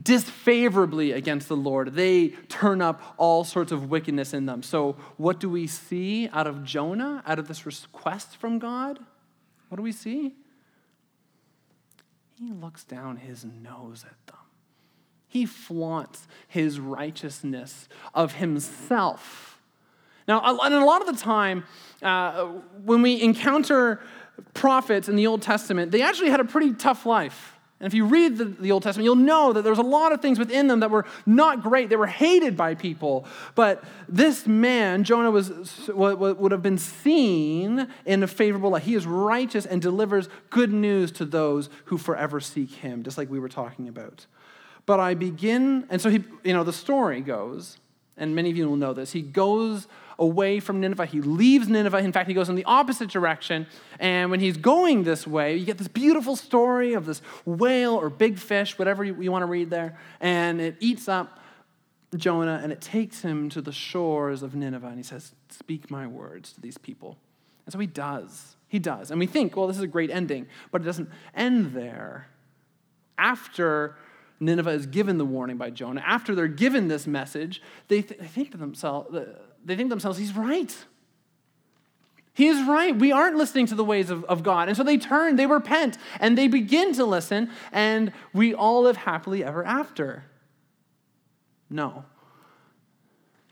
disfavorably 0.00 1.12
against 1.12 1.48
the 1.48 1.56
Lord. 1.56 1.94
They 1.94 2.28
turn 2.48 2.82
up 2.82 3.14
all 3.16 3.44
sorts 3.44 3.72
of 3.72 3.90
wickedness 3.90 4.34
in 4.34 4.46
them. 4.46 4.62
So, 4.62 4.96
what 5.16 5.40
do 5.40 5.48
we 5.48 5.66
see 5.66 6.28
out 6.28 6.46
of 6.46 6.64
Jonah, 6.64 7.22
out 7.26 7.38
of 7.38 7.48
this 7.48 7.64
request 7.64 8.36
from 8.36 8.58
God? 8.58 8.98
What 9.68 9.76
do 9.76 9.82
we 9.82 9.92
see? 9.92 10.34
He 12.38 12.52
looks 12.52 12.84
down 12.84 13.16
his 13.16 13.44
nose 13.44 14.04
at 14.04 14.26
them. 14.26 14.42
He 15.28 15.46
flaunts 15.46 16.26
his 16.46 16.78
righteousness 16.78 17.88
of 18.12 18.34
himself. 18.34 19.53
Now, 20.26 20.58
and 20.62 20.74
a 20.74 20.84
lot 20.84 21.00
of 21.00 21.06
the 21.06 21.22
time, 21.22 21.64
uh, 22.02 22.46
when 22.84 23.02
we 23.02 23.20
encounter 23.20 24.00
prophets 24.52 25.08
in 25.08 25.16
the 25.16 25.26
Old 25.26 25.42
Testament, 25.42 25.92
they 25.92 26.02
actually 26.02 26.30
had 26.30 26.40
a 26.40 26.44
pretty 26.44 26.72
tough 26.72 27.06
life. 27.06 27.54
And 27.80 27.86
if 27.86 27.94
you 27.94 28.06
read 28.06 28.38
the, 28.38 28.44
the, 28.44 28.72
Old 28.72 28.82
Testament, 28.82 29.04
you'll 29.04 29.16
know 29.16 29.52
that 29.52 29.62
there's 29.62 29.78
a 29.78 29.82
lot 29.82 30.12
of 30.12 30.22
things 30.22 30.38
within 30.38 30.68
them 30.68 30.80
that 30.80 30.90
were 30.90 31.04
not 31.26 31.62
great. 31.62 31.90
They 31.90 31.96
were 31.96 32.06
hated 32.06 32.56
by 32.56 32.74
people. 32.74 33.26
But 33.54 33.84
this 34.08 34.46
man, 34.46 35.04
Jonah, 35.04 35.30
was, 35.30 35.50
would 35.88 36.52
have 36.52 36.62
been 36.62 36.78
seen 36.78 37.88
in 38.06 38.22
a 38.22 38.26
favorable 38.26 38.70
light. 38.70 38.84
He 38.84 38.94
is 38.94 39.06
righteous 39.06 39.66
and 39.66 39.82
delivers 39.82 40.28
good 40.50 40.72
news 40.72 41.10
to 41.12 41.24
those 41.24 41.68
who 41.86 41.98
forever 41.98 42.40
seek 42.40 42.70
him, 42.70 43.02
just 43.02 43.18
like 43.18 43.28
we 43.28 43.40
were 43.40 43.48
talking 43.48 43.88
about. 43.88 44.24
But 44.86 45.00
I 45.00 45.14
begin, 45.14 45.86
and 45.90 46.00
so 46.00 46.10
he, 46.10 46.22
you 46.44 46.52
know, 46.52 46.64
the 46.64 46.72
story 46.72 47.20
goes, 47.22 47.78
and 48.16 48.34
many 48.34 48.50
of 48.50 48.56
you 48.56 48.68
will 48.68 48.76
know 48.76 48.94
this, 48.94 49.12
he 49.12 49.20
goes 49.20 49.88
away 50.18 50.60
from 50.60 50.80
Nineveh. 50.80 51.06
He 51.06 51.20
leaves 51.20 51.68
Nineveh. 51.68 51.98
In 51.98 52.12
fact, 52.12 52.28
he 52.28 52.34
goes 52.34 52.48
in 52.48 52.54
the 52.54 52.64
opposite 52.64 53.10
direction. 53.10 53.66
And 53.98 54.30
when 54.30 54.40
he's 54.40 54.56
going 54.56 55.04
this 55.04 55.26
way, 55.26 55.56
you 55.56 55.66
get 55.66 55.78
this 55.78 55.88
beautiful 55.88 56.36
story 56.36 56.94
of 56.94 57.06
this 57.06 57.20
whale 57.44 57.94
or 57.94 58.10
big 58.10 58.38
fish, 58.38 58.78
whatever 58.78 59.04
you, 59.04 59.20
you 59.20 59.32
want 59.32 59.42
to 59.42 59.46
read 59.46 59.70
there. 59.70 59.98
And 60.20 60.60
it 60.60 60.76
eats 60.80 61.08
up 61.08 61.40
Jonah 62.16 62.60
and 62.62 62.72
it 62.72 62.80
takes 62.80 63.22
him 63.22 63.48
to 63.50 63.60
the 63.60 63.72
shores 63.72 64.42
of 64.42 64.54
Nineveh. 64.54 64.86
And 64.86 64.96
he 64.96 65.02
says, 65.02 65.32
Speak 65.50 65.90
my 65.90 66.06
words 66.06 66.52
to 66.52 66.60
these 66.60 66.78
people. 66.78 67.16
And 67.66 67.72
so 67.72 67.78
he 67.78 67.86
does. 67.86 68.56
He 68.68 68.78
does. 68.78 69.10
And 69.10 69.20
we 69.20 69.26
think, 69.26 69.56
well, 69.56 69.66
this 69.66 69.76
is 69.76 69.82
a 69.82 69.88
great 69.88 70.10
ending. 70.10 70.46
But 70.70 70.82
it 70.82 70.84
doesn't 70.84 71.08
end 71.34 71.72
there. 71.74 72.28
After 73.16 73.96
Nineveh 74.40 74.70
is 74.70 74.86
given 74.86 75.18
the 75.18 75.24
warning 75.24 75.56
by 75.56 75.70
Jonah, 75.70 76.02
after 76.04 76.34
they're 76.34 76.48
given 76.48 76.88
this 76.88 77.06
message, 77.06 77.62
they, 77.88 78.02
th- 78.02 78.20
they 78.20 78.26
think 78.26 78.50
to 78.50 78.58
themselves, 78.58 79.16
they 79.64 79.76
think 79.76 79.90
themselves, 79.90 80.18
he's 80.18 80.36
right. 80.36 80.74
He 82.34 82.48
is 82.48 82.66
right. 82.66 82.94
We 82.94 83.12
aren't 83.12 83.36
listening 83.36 83.66
to 83.66 83.74
the 83.74 83.84
ways 83.84 84.10
of, 84.10 84.24
of 84.24 84.42
God. 84.42 84.68
And 84.68 84.76
so 84.76 84.82
they 84.82 84.98
turn, 84.98 85.36
they 85.36 85.46
repent, 85.46 85.98
and 86.18 86.36
they 86.36 86.48
begin 86.48 86.92
to 86.94 87.04
listen, 87.04 87.50
and 87.70 88.12
we 88.32 88.52
all 88.52 88.82
live 88.82 88.96
happily 88.96 89.44
ever 89.44 89.64
after. 89.64 90.24
No. 91.70 92.04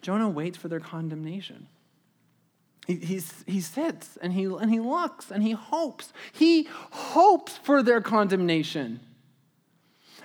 Jonah 0.00 0.28
waits 0.28 0.58
for 0.58 0.66
their 0.68 0.80
condemnation. 0.80 1.68
He, 2.86 2.96
he's, 2.96 3.44
he 3.46 3.60
sits 3.60 4.18
and 4.20 4.32
he, 4.32 4.44
and 4.44 4.70
he 4.70 4.80
looks 4.80 5.30
and 5.30 5.42
he 5.42 5.52
hopes. 5.52 6.12
He 6.32 6.68
hopes 6.90 7.56
for 7.56 7.82
their 7.82 8.00
condemnation. 8.00 9.00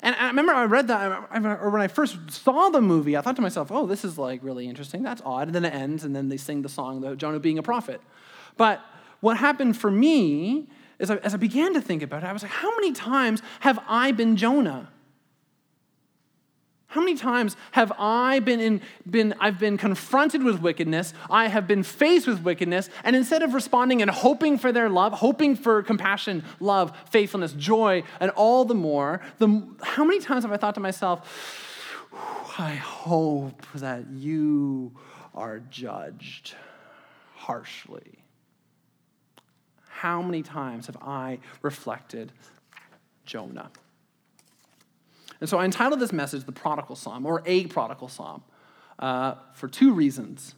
And 0.04 0.16
I 0.16 0.28
remember 0.28 0.54
I 0.54 0.66
read 0.66 0.88
that, 0.90 1.30
or 1.44 1.70
when 1.70 1.82
I 1.82 1.88
first 1.88 2.18
saw 2.30 2.70
the 2.70 2.82
movie, 2.82 3.18
I 3.18 3.22
thought 3.22 3.36
to 3.38 3.42
myself, 3.42 3.72
oh, 3.72 3.88
this 3.88 4.06
is 4.06 4.18
like 4.18 4.44
really 4.44 4.68
interesting. 4.68 5.04
That's 5.04 5.22
odd. 5.26 5.48
And 5.48 5.56
then 5.56 5.66
it 5.66 5.74
ends, 5.74 6.04
and 6.04 6.16
then 6.16 6.30
they 6.30 6.38
sing 6.38 6.62
the 6.62 6.70
song, 6.70 7.18
Jonah 7.18 7.40
being 7.40 7.58
a 7.58 7.64
prophet. 7.64 8.02
But 8.58 8.82
what 9.20 9.38
happened 9.38 9.78
for 9.78 9.90
me 9.90 10.68
is 11.00 11.10
as 11.10 11.34
I 11.34 11.38
began 11.38 11.74
to 11.74 11.82
think 11.82 12.04
about 12.04 12.24
it, 12.24 12.28
I 12.28 12.34
was 12.34 12.44
like, 12.44 12.52
how 12.52 12.76
many 12.76 12.92
times 12.92 13.42
have 13.62 13.80
I 13.88 14.12
been 14.12 14.36
Jonah? 14.36 14.90
How 16.98 17.04
many 17.04 17.16
times 17.16 17.56
have 17.74 17.92
I 18.00 18.40
been, 18.40 18.60
in, 18.60 18.82
been, 19.08 19.36
I've 19.40 19.60
been 19.60 19.78
confronted 19.78 20.42
with 20.42 20.64
wickedness, 20.64 21.14
I 21.30 21.48
have 21.48 21.68
been 21.68 21.84
faced 21.84 22.26
with 22.26 22.42
wickedness, 22.42 22.90
and 23.04 23.16
instead 23.16 23.44
of 23.44 23.54
responding 23.54 24.02
and 24.02 24.10
hoping 24.10 24.58
for 24.58 24.72
their 24.72 24.90
love, 24.90 25.14
hoping 25.14 25.56
for 25.56 25.84
compassion, 25.84 26.44
love, 26.60 26.98
faithfulness, 27.12 27.54
joy, 27.54 28.02
and 28.20 28.32
all 28.32 28.66
the 28.66 28.74
more, 28.74 29.22
the, 29.38 29.64
how 29.84 30.06
many 30.06 30.20
times 30.20 30.44
have 30.44 30.52
I 30.52 30.58
thought 30.58 30.74
to 30.74 30.80
myself, 30.80 32.10
I 32.58 32.74
hope 32.74 33.62
that 33.76 34.10
you 34.10 34.92
are 35.36 35.60
judged 35.70 36.56
harshly? 37.36 38.24
How 39.88 40.24
many 40.24 40.42
times 40.42 40.88
have 40.88 40.98
I 41.00 41.38
reflected 41.62 42.32
Jonah? 43.24 43.70
And 45.40 45.50
so 45.50 45.60
I 45.60 45.66
entitled 45.66 46.00
this 46.00 46.12
message 46.12 46.46
The 46.46 46.52
Prodigal 46.52 46.96
Psalm, 46.96 47.26
or 47.26 47.44
A 47.46 47.68
Prodigal 47.68 48.08
Psalm, 48.08 48.44
uh, 49.00 49.36
for 49.54 49.68
two 49.68 49.94
reasons. 49.94 50.56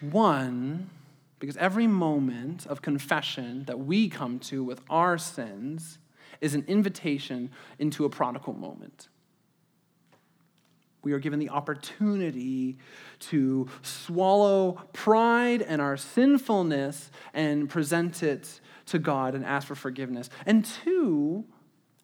One, 0.00 0.90
because 1.38 1.56
every 1.56 1.86
moment 1.86 2.66
of 2.66 2.82
confession 2.82 3.64
that 3.64 3.78
we 3.78 4.08
come 4.08 4.38
to 4.40 4.64
with 4.64 4.80
our 4.90 5.18
sins 5.18 5.98
is 6.40 6.54
an 6.54 6.64
invitation 6.66 7.50
into 7.78 8.04
a 8.04 8.10
prodigal 8.10 8.52
moment. 8.52 9.08
We 11.02 11.12
are 11.12 11.18
given 11.20 11.38
the 11.38 11.50
opportunity 11.50 12.78
to 13.20 13.68
swallow 13.82 14.72
pride 14.92 15.62
and 15.62 15.80
our 15.80 15.96
sinfulness 15.96 17.12
and 17.32 17.70
present 17.70 18.24
it 18.24 18.60
to 18.86 18.98
God 18.98 19.36
and 19.36 19.44
ask 19.44 19.68
for 19.68 19.76
forgiveness. 19.76 20.30
And 20.46 20.64
two, 20.64 21.44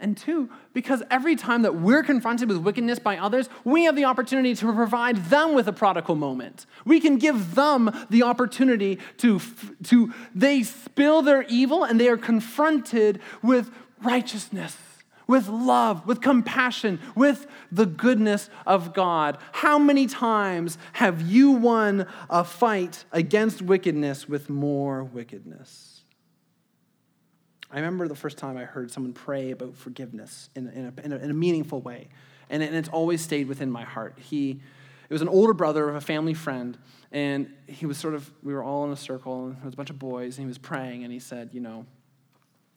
and 0.03 0.17
two, 0.17 0.51
because 0.75 1.03
every 1.11 1.37
time 1.37 1.62
that 1.62 1.77
we're 1.77 2.03
confronted 2.03 2.49
with 2.49 2.59
wickedness 2.59 2.99
by 2.99 3.17
others, 3.17 3.49
we 3.65 3.85
have 3.85 3.97
the 3.97 4.05
opportunity 4.05 4.55
to 4.57 4.73
provide 4.73 5.17
them 5.27 5.55
with 5.55 5.69
a 5.69 5.73
prodigal 5.73 6.17
moment. 6.17 6.67
We 6.85 7.01
can 7.01 7.17
give 7.17 7.55
them 7.55 7.91
the 8.11 8.25
opportunity 8.25 8.99
to, 9.19 9.41
to 9.85 10.12
they 10.35 10.65
spill 10.65 11.23
their 11.23 11.43
evil 11.43 11.85
and 11.85 12.01
they 12.01 12.09
are 12.09 12.17
confronted 12.17 13.21
with 13.43 13.71
righteousness, 14.03 14.77
with 15.27 15.49
love, 15.49 16.07
with 16.07 16.21
compassion, 16.21 16.99
with 17.15 17.47
the 17.71 17.87
goodness 17.87 18.51
of 18.67 18.93
God. 18.93 19.38
How 19.53 19.79
many 19.79 20.07
times 20.07 20.79
have 20.95 21.23
you 21.23 21.53
won 21.53 22.07
a 22.29 22.45
fight 22.45 23.05
against 23.12 23.62
wickedness 23.62 24.29
with 24.29 24.51
more 24.51 25.05
wickedness? 25.05 25.91
I 27.72 27.76
remember 27.76 28.06
the 28.06 28.14
first 28.14 28.37
time 28.37 28.58
I 28.58 28.64
heard 28.64 28.90
someone 28.90 29.14
pray 29.14 29.50
about 29.50 29.76
forgiveness 29.76 30.50
in, 30.54 30.68
in, 30.68 30.85
a, 30.85 31.00
in, 31.02 31.12
a, 31.12 31.16
in 31.16 31.30
a, 31.30 31.35
meaningful 31.35 31.80
way, 31.80 32.08
and, 32.50 32.62
and 32.62 32.76
it's 32.76 32.90
always 32.90 33.22
stayed 33.22 33.48
within 33.48 33.70
my 33.70 33.82
heart. 33.82 34.18
He, 34.18 34.61
it 35.08 35.12
was 35.12 35.22
an 35.22 35.28
older 35.28 35.54
brother 35.54 35.88
of 35.88 35.96
a 35.96 36.00
family 36.00 36.35
friend, 36.35 36.76
and 37.12 37.50
he 37.66 37.87
was 37.87 37.96
sort 37.96 38.12
of, 38.14 38.30
we 38.42 38.52
were 38.52 38.62
all 38.62 38.85
in 38.85 38.92
a 38.92 38.96
circle, 38.96 39.46
and 39.46 39.56
there 39.56 39.64
was 39.64 39.74
a 39.74 39.76
bunch 39.76 39.88
of 39.88 39.98
boys, 39.98 40.37
and 40.37 40.44
he 40.44 40.48
was 40.48 40.58
praying, 40.58 41.02
and 41.02 41.12
he 41.12 41.18
said, 41.18 41.50
you 41.52 41.61
know, 41.61 41.87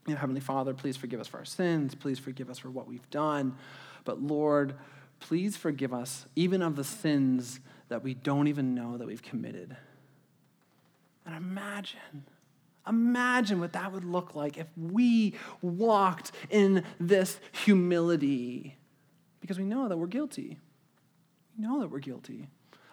you 0.07 0.13
know, 0.13 0.19
Heavenly 0.19 0.39
Father, 0.41 0.73
please 0.73 0.95
forgive 0.95 1.19
us 1.19 1.27
for 1.27 1.39
our 1.39 1.45
sins, 1.45 1.93
please 1.93 2.17
forgive 2.17 2.49
us 2.49 2.57
for 2.57 2.69
what 2.69 2.87
we've 2.87 3.09
done, 3.09 3.57
but 4.05 4.21
Lord, 4.21 4.75
please 5.19 5.57
forgive 5.57 5.93
us 5.93 6.25
even 6.37 6.61
of 6.61 6.77
the 6.77 6.83
sins 6.85 7.59
that 7.89 8.01
we 8.01 8.13
don't 8.13 8.47
even 8.47 8.73
know 8.73 8.97
that 8.97 9.07
we've 9.07 9.23
committed. 9.23 9.75
And 11.25 11.35
imagine 11.35 12.25
Imagine 12.87 13.59
what 13.59 13.73
that 13.73 13.91
would 13.91 14.05
look 14.05 14.35
like 14.35 14.57
if 14.57 14.67
we 14.77 15.33
walked 15.61 16.31
in 16.49 16.83
this 16.99 17.39
humility 17.51 18.75
because 19.41 19.57
we 19.59 19.65
know 19.65 19.87
that 19.87 19.97
we're 19.97 20.07
guilty. 20.07 20.57
We 21.57 21.65
know 21.65 21.79
that 21.79 21.89
we're 21.89 21.99
guilty. 21.99 22.47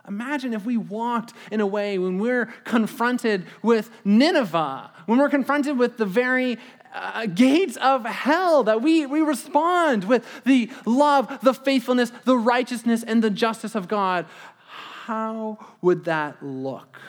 Imagine 0.06 0.52
if 0.52 0.64
we 0.64 0.76
walked 0.76 1.32
in 1.50 1.60
a 1.60 1.66
way 1.66 1.98
when 1.98 2.18
we're 2.18 2.46
confronted 2.64 3.46
with 3.62 3.90
Nineveh, 4.04 4.90
when 5.06 5.18
we're 5.18 5.28
confronted 5.28 5.78
with 5.78 5.96
the 5.96 6.06
very 6.06 6.58
uh, 6.94 7.26
gates 7.26 7.76
of 7.76 8.04
hell, 8.04 8.64
that 8.64 8.82
we, 8.82 9.06
we 9.06 9.20
respond 9.20 10.04
with 10.04 10.26
the 10.44 10.70
love, 10.84 11.38
the 11.42 11.54
faithfulness, 11.54 12.12
the 12.24 12.36
righteousness, 12.36 13.02
and 13.02 13.22
the 13.22 13.30
justice 13.30 13.74
of 13.74 13.88
God, 13.88 14.26
how 14.66 15.58
would 15.80 16.04
that 16.04 16.42
look? 16.42 17.00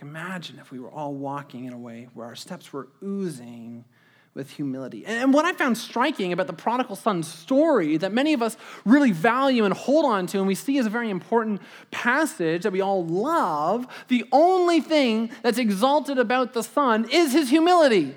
Like, 0.00 0.08
imagine 0.08 0.58
if 0.58 0.70
we 0.70 0.78
were 0.78 0.90
all 0.90 1.12
walking 1.12 1.66
in 1.66 1.74
a 1.74 1.78
way 1.78 2.08
where 2.14 2.26
our 2.26 2.34
steps 2.34 2.72
were 2.72 2.88
oozing 3.04 3.84
with 4.32 4.50
humility. 4.50 5.04
And 5.04 5.34
what 5.34 5.44
I 5.44 5.52
found 5.52 5.76
striking 5.76 6.32
about 6.32 6.46
the 6.46 6.54
prodigal 6.54 6.96
son 6.96 7.22
story 7.22 7.98
that 7.98 8.10
many 8.10 8.32
of 8.32 8.42
us 8.42 8.56
really 8.86 9.10
value 9.10 9.64
and 9.64 9.74
hold 9.74 10.06
on 10.06 10.26
to, 10.28 10.38
and 10.38 10.46
we 10.46 10.54
see 10.54 10.78
as 10.78 10.86
a 10.86 10.90
very 10.90 11.10
important 11.10 11.60
passage 11.90 12.62
that 12.62 12.72
we 12.72 12.80
all 12.80 13.04
love, 13.04 13.86
the 14.08 14.24
only 14.32 14.80
thing 14.80 15.30
that's 15.42 15.58
exalted 15.58 16.18
about 16.18 16.54
the 16.54 16.62
son 16.62 17.06
is 17.10 17.32
his 17.32 17.50
humility. 17.50 18.14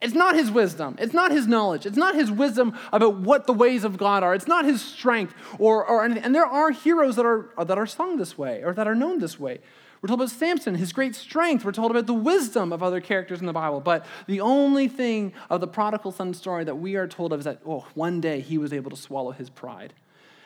It's 0.00 0.14
not 0.14 0.36
his 0.36 0.52
wisdom. 0.52 0.94
It's 1.00 1.14
not 1.14 1.32
his 1.32 1.48
knowledge. 1.48 1.84
It's 1.84 1.96
not 1.96 2.14
his 2.14 2.30
wisdom 2.30 2.78
about 2.92 3.16
what 3.16 3.48
the 3.48 3.52
ways 3.52 3.82
of 3.82 3.98
God 3.98 4.22
are. 4.22 4.34
It's 4.34 4.46
not 4.46 4.64
his 4.64 4.80
strength 4.80 5.34
or, 5.58 5.84
or 5.84 6.04
anything. 6.04 6.22
And 6.22 6.32
there 6.32 6.46
are 6.46 6.70
heroes 6.70 7.16
that 7.16 7.26
are, 7.26 7.50
that 7.58 7.76
are 7.76 7.86
sung 7.86 8.18
this 8.18 8.38
way 8.38 8.62
or 8.62 8.72
that 8.74 8.86
are 8.86 8.94
known 8.94 9.18
this 9.18 9.40
way. 9.40 9.58
We're 10.00 10.08
told 10.08 10.20
about 10.20 10.30
Samson, 10.30 10.74
his 10.76 10.92
great 10.92 11.14
strength. 11.14 11.64
We're 11.64 11.72
told 11.72 11.90
about 11.90 12.06
the 12.06 12.14
wisdom 12.14 12.72
of 12.72 12.82
other 12.82 13.00
characters 13.00 13.40
in 13.40 13.46
the 13.46 13.52
Bible. 13.52 13.80
But 13.80 14.06
the 14.26 14.40
only 14.40 14.86
thing 14.88 15.32
of 15.50 15.60
the 15.60 15.66
prodigal 15.66 16.12
son 16.12 16.34
story 16.34 16.64
that 16.64 16.76
we 16.76 16.96
are 16.96 17.08
told 17.08 17.32
of 17.32 17.40
is 17.40 17.44
that, 17.44 17.60
oh, 17.66 17.86
one 17.94 18.20
day 18.20 18.40
he 18.40 18.58
was 18.58 18.72
able 18.72 18.90
to 18.90 18.96
swallow 18.96 19.32
his 19.32 19.50
pride. 19.50 19.92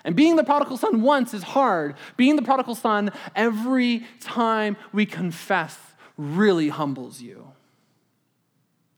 And 0.05 0.17
being 0.17 0.37
the 0.37 0.45
prodigal 0.45 0.79
son 0.79 1.03
once 1.03 1.35
is 1.35 1.43
hard. 1.43 1.97
Being 2.17 2.37
the 2.37 2.43
prodigal 2.43 2.75
son 2.75 3.13
every 3.37 4.07
time 4.21 4.77
we 4.93 5.07
confess 5.07 5.79
really 6.17 6.69
humbles 6.71 7.21
you. 7.21 7.53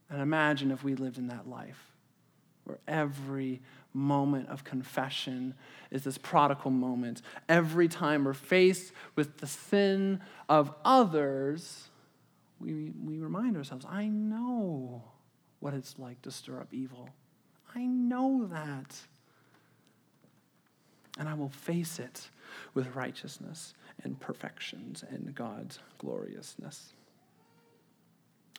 And 0.09 0.21
imagine 0.21 0.71
if 0.71 0.83
we 0.83 0.95
lived 0.95 1.17
in 1.17 1.27
that 1.27 1.47
life 1.49 1.91
where 2.63 2.79
every 2.87 3.61
moment 3.95 4.49
of 4.49 4.63
confession 4.63 5.55
is 5.89 6.03
this 6.03 6.17
prodigal 6.17 6.71
moment. 6.71 7.21
Every 7.49 7.87
time 7.87 8.25
we're 8.25 8.33
faced 8.33 8.91
with 9.15 9.37
the 9.37 9.47
sin 9.47 10.19
of 10.49 10.73
others, 10.83 11.89
we, 12.59 12.91
we 13.03 13.17
remind 13.17 13.57
ourselves 13.57 13.85
I 13.89 14.07
know 14.07 15.03
what 15.59 15.73
it's 15.73 15.97
like 15.97 16.21
to 16.23 16.31
stir 16.31 16.59
up 16.59 16.73
evil. 16.73 17.09
I 17.73 17.85
know 17.85 18.47
that. 18.51 18.95
And 21.17 21.29
I 21.29 21.33
will 21.33 21.49
face 21.49 21.97
it 21.97 22.29
with 22.73 22.93
righteousness 22.93 23.73
and 24.03 24.19
perfections 24.19 25.03
and 25.09 25.33
God's 25.33 25.79
gloriousness. 25.97 26.93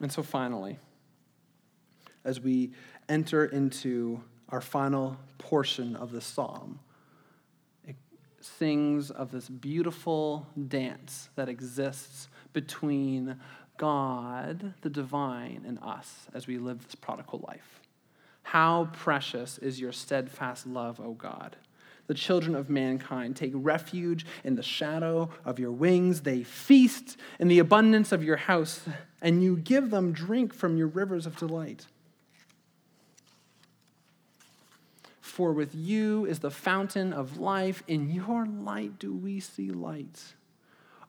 And 0.01 0.11
so 0.11 0.23
finally, 0.23 0.79
as 2.25 2.41
we 2.41 2.73
enter 3.09 3.45
into 3.45 4.23
our 4.49 4.61
final 4.61 5.17
portion 5.39 5.97
of 5.97 6.13
the 6.13 6.21
psalm, 6.21 6.81
it 7.87 7.97
sings 8.41 9.11
of 9.11 9.31
this 9.31 9.49
beautiful 9.49 10.47
dance 10.69 11.29
that 11.35 11.49
exists 11.49 12.29
between 12.53 13.37
God, 13.77 14.75
the 14.83 14.91
divine, 14.91 15.65
and 15.67 15.79
us 15.83 16.27
as 16.33 16.47
we 16.47 16.59
live 16.59 16.83
this 16.85 16.95
prodigal 16.95 17.45
life. 17.47 17.81
How 18.43 18.89
precious 18.93 19.59
is 19.59 19.81
your 19.81 19.93
steadfast 19.93 20.67
love, 20.67 21.01
O 21.01 21.13
God. 21.13 21.57
The 22.07 22.15
children 22.15 22.55
of 22.55 22.71
mankind 22.71 23.35
take 23.35 23.51
refuge 23.55 24.25
in 24.45 24.55
the 24.55 24.63
shadow 24.63 25.31
of 25.45 25.59
your 25.59 25.73
wings. 25.73 26.21
They 26.23 26.45
feast 26.45 27.17
in 27.41 27.49
the 27.49 27.59
abundance 27.59 28.13
of 28.13 28.23
your 28.23 28.37
house, 28.37 28.83
and 29.21 29.43
you 29.43 29.57
give 29.57 29.91
them 29.91 30.13
drink 30.13 30.55
from 30.55 30.77
your 30.77 30.87
rivers 30.87 31.27
of 31.27 31.37
delight. 31.37 31.87
For 35.37 35.53
with 35.53 35.75
you 35.75 36.25
is 36.25 36.39
the 36.39 36.51
fountain 36.51 37.13
of 37.13 37.37
life. 37.37 37.83
In 37.87 38.09
your 38.09 38.47
light 38.47 38.99
do 38.99 39.13
we 39.13 39.39
see 39.39 39.69
light. 39.69 40.19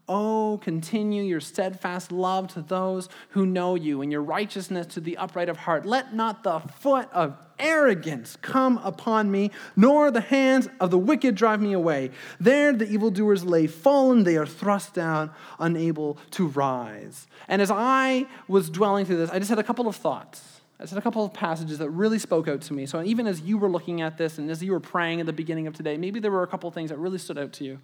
Oh, 0.10 0.60
continue 0.62 1.24
your 1.24 1.40
steadfast 1.40 2.12
love 2.12 2.50
to 2.50 2.62
those 2.62 3.08
who 3.30 3.46
know 3.46 3.76
you, 3.76 4.02
and 4.02 4.12
your 4.12 4.22
righteousness 4.22 4.86
to 4.88 5.00
the 5.00 5.16
upright 5.16 5.48
of 5.48 5.56
heart. 5.56 5.86
Let 5.86 6.14
not 6.14 6.44
the 6.44 6.60
foot 6.60 7.08
of 7.14 7.38
arrogance 7.58 8.38
come 8.42 8.80
upon 8.80 9.32
me, 9.32 9.52
nor 9.78 10.12
the 10.12 10.20
hands 10.20 10.68
of 10.82 10.92
the 10.92 10.98
wicked 10.98 11.36
drive 11.36 11.62
me 11.62 11.72
away. 11.72 12.12
There 12.38 12.74
the 12.74 12.86
evildoers 12.86 13.46
lay 13.46 13.66
fallen, 13.66 14.26
they 14.26 14.36
are 14.36 14.46
thrust 14.46 14.94
down, 14.94 15.32
unable 15.58 16.18
to 16.32 16.48
rise. 16.48 17.28
And 17.48 17.62
as 17.62 17.72
I 17.72 18.26
was 18.50 18.70
dwelling 18.70 19.06
through 19.06 19.20
this, 19.20 19.30
I 19.30 19.40
just 19.40 19.50
had 19.50 19.60
a 19.60 19.64
couple 19.64 19.88
of 19.88 19.96
thoughts. 19.96 20.58
I 20.80 20.86
said 20.86 20.98
a 20.98 21.02
couple 21.02 21.26
of 21.26 21.34
passages 21.34 21.80
that 21.80 21.90
really 21.90 22.20
spoke 22.20 22.48
out 22.48 22.62
to 22.62 22.74
me. 22.74 22.86
So 22.86 23.02
even 23.02 23.26
as 23.26 23.42
you 23.42 23.58
were 23.58 23.70
looking 23.70 24.02
at 24.02 24.18
this 24.18 24.38
and 24.38 24.50
as 24.52 24.62
you 24.62 24.72
were 24.72 24.80
praying 24.80 25.20
at 25.20 25.26
the 25.26 25.34
beginning 25.34 25.66
of 25.66 25.74
today, 25.74 25.98
maybe 25.98 26.20
there 26.20 26.32
were 26.32 26.44
a 26.44 26.48
couple 26.48 26.68
of 26.68 26.76
things 26.76 26.92
that 26.92 26.98
really 26.98 27.18
stood 27.18 27.38
out 27.38 27.54
to 27.54 27.64
you. 27.64 27.80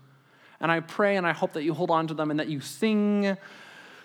And 0.59 0.71
I 0.71 0.79
pray 0.79 1.17
and 1.17 1.25
I 1.25 1.33
hope 1.33 1.53
that 1.53 1.63
you 1.63 1.73
hold 1.73 1.89
on 1.89 2.07
to 2.07 2.13
them 2.13 2.29
and 2.29 2.39
that 2.39 2.49
you 2.49 2.61
sing 2.61 3.35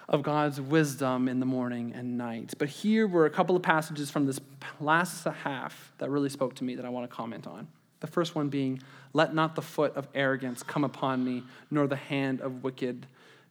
of 0.09 0.23
God's 0.23 0.59
wisdom 0.59 1.29
in 1.29 1.39
the 1.39 1.47
morning 1.47 1.93
and 1.95 2.17
night. 2.17 2.55
But 2.59 2.71
here 2.71 3.07
were 3.07 3.27
a 3.27 3.31
couple 3.31 3.55
of 3.55 3.63
passages 3.63 4.11
from 4.11 4.25
this 4.25 4.41
last 4.81 5.25
half 5.25 5.93
that 5.99 6.09
really 6.09 6.31
spoke 6.31 6.55
to 6.57 6.65
me 6.65 6.75
that 6.77 6.87
I 6.87 6.89
want 6.89 7.09
to 7.09 7.15
comment 7.15 7.47
on. 7.47 7.69
The 8.01 8.07
first 8.07 8.35
one 8.35 8.49
being, 8.49 8.81
Let 9.13 9.35
not 9.35 9.55
the 9.55 9.63
foot 9.63 9.95
of 9.97 10.09
arrogance 10.15 10.63
come 10.63 10.85
upon 10.85 11.25
me, 11.25 11.43
nor 11.71 11.87
the 11.87 11.97
hand 11.97 12.41
of 12.41 12.65
wicked 12.65 13.07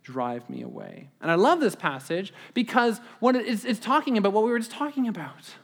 drive 0.08 0.50
me 0.50 0.62
away. 0.62 1.10
And 1.22 1.30
I 1.30 1.36
love 1.36 1.60
this 1.60 1.76
passage 1.76 2.34
because 2.54 3.02
what 3.20 3.36
it's, 3.36 3.66
it's 3.66 3.80
talking 3.80 4.18
about 4.18 4.32
what 4.32 4.46
we 4.46 4.50
were 4.50 4.60
just 4.60 4.72
talking 4.72 5.08
about. 5.08 5.56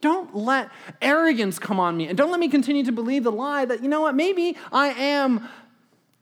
Don't 0.00 0.34
let 0.34 0.70
arrogance 1.02 1.58
come 1.58 1.80
on 1.80 1.96
me, 1.96 2.06
and 2.06 2.16
don't 2.16 2.30
let 2.30 2.40
me 2.40 2.48
continue 2.48 2.84
to 2.84 2.92
believe 2.92 3.24
the 3.24 3.32
lie 3.32 3.64
that, 3.64 3.82
you 3.82 3.88
know 3.88 4.00
what, 4.00 4.14
maybe 4.14 4.56
I 4.72 4.88
am 4.88 5.48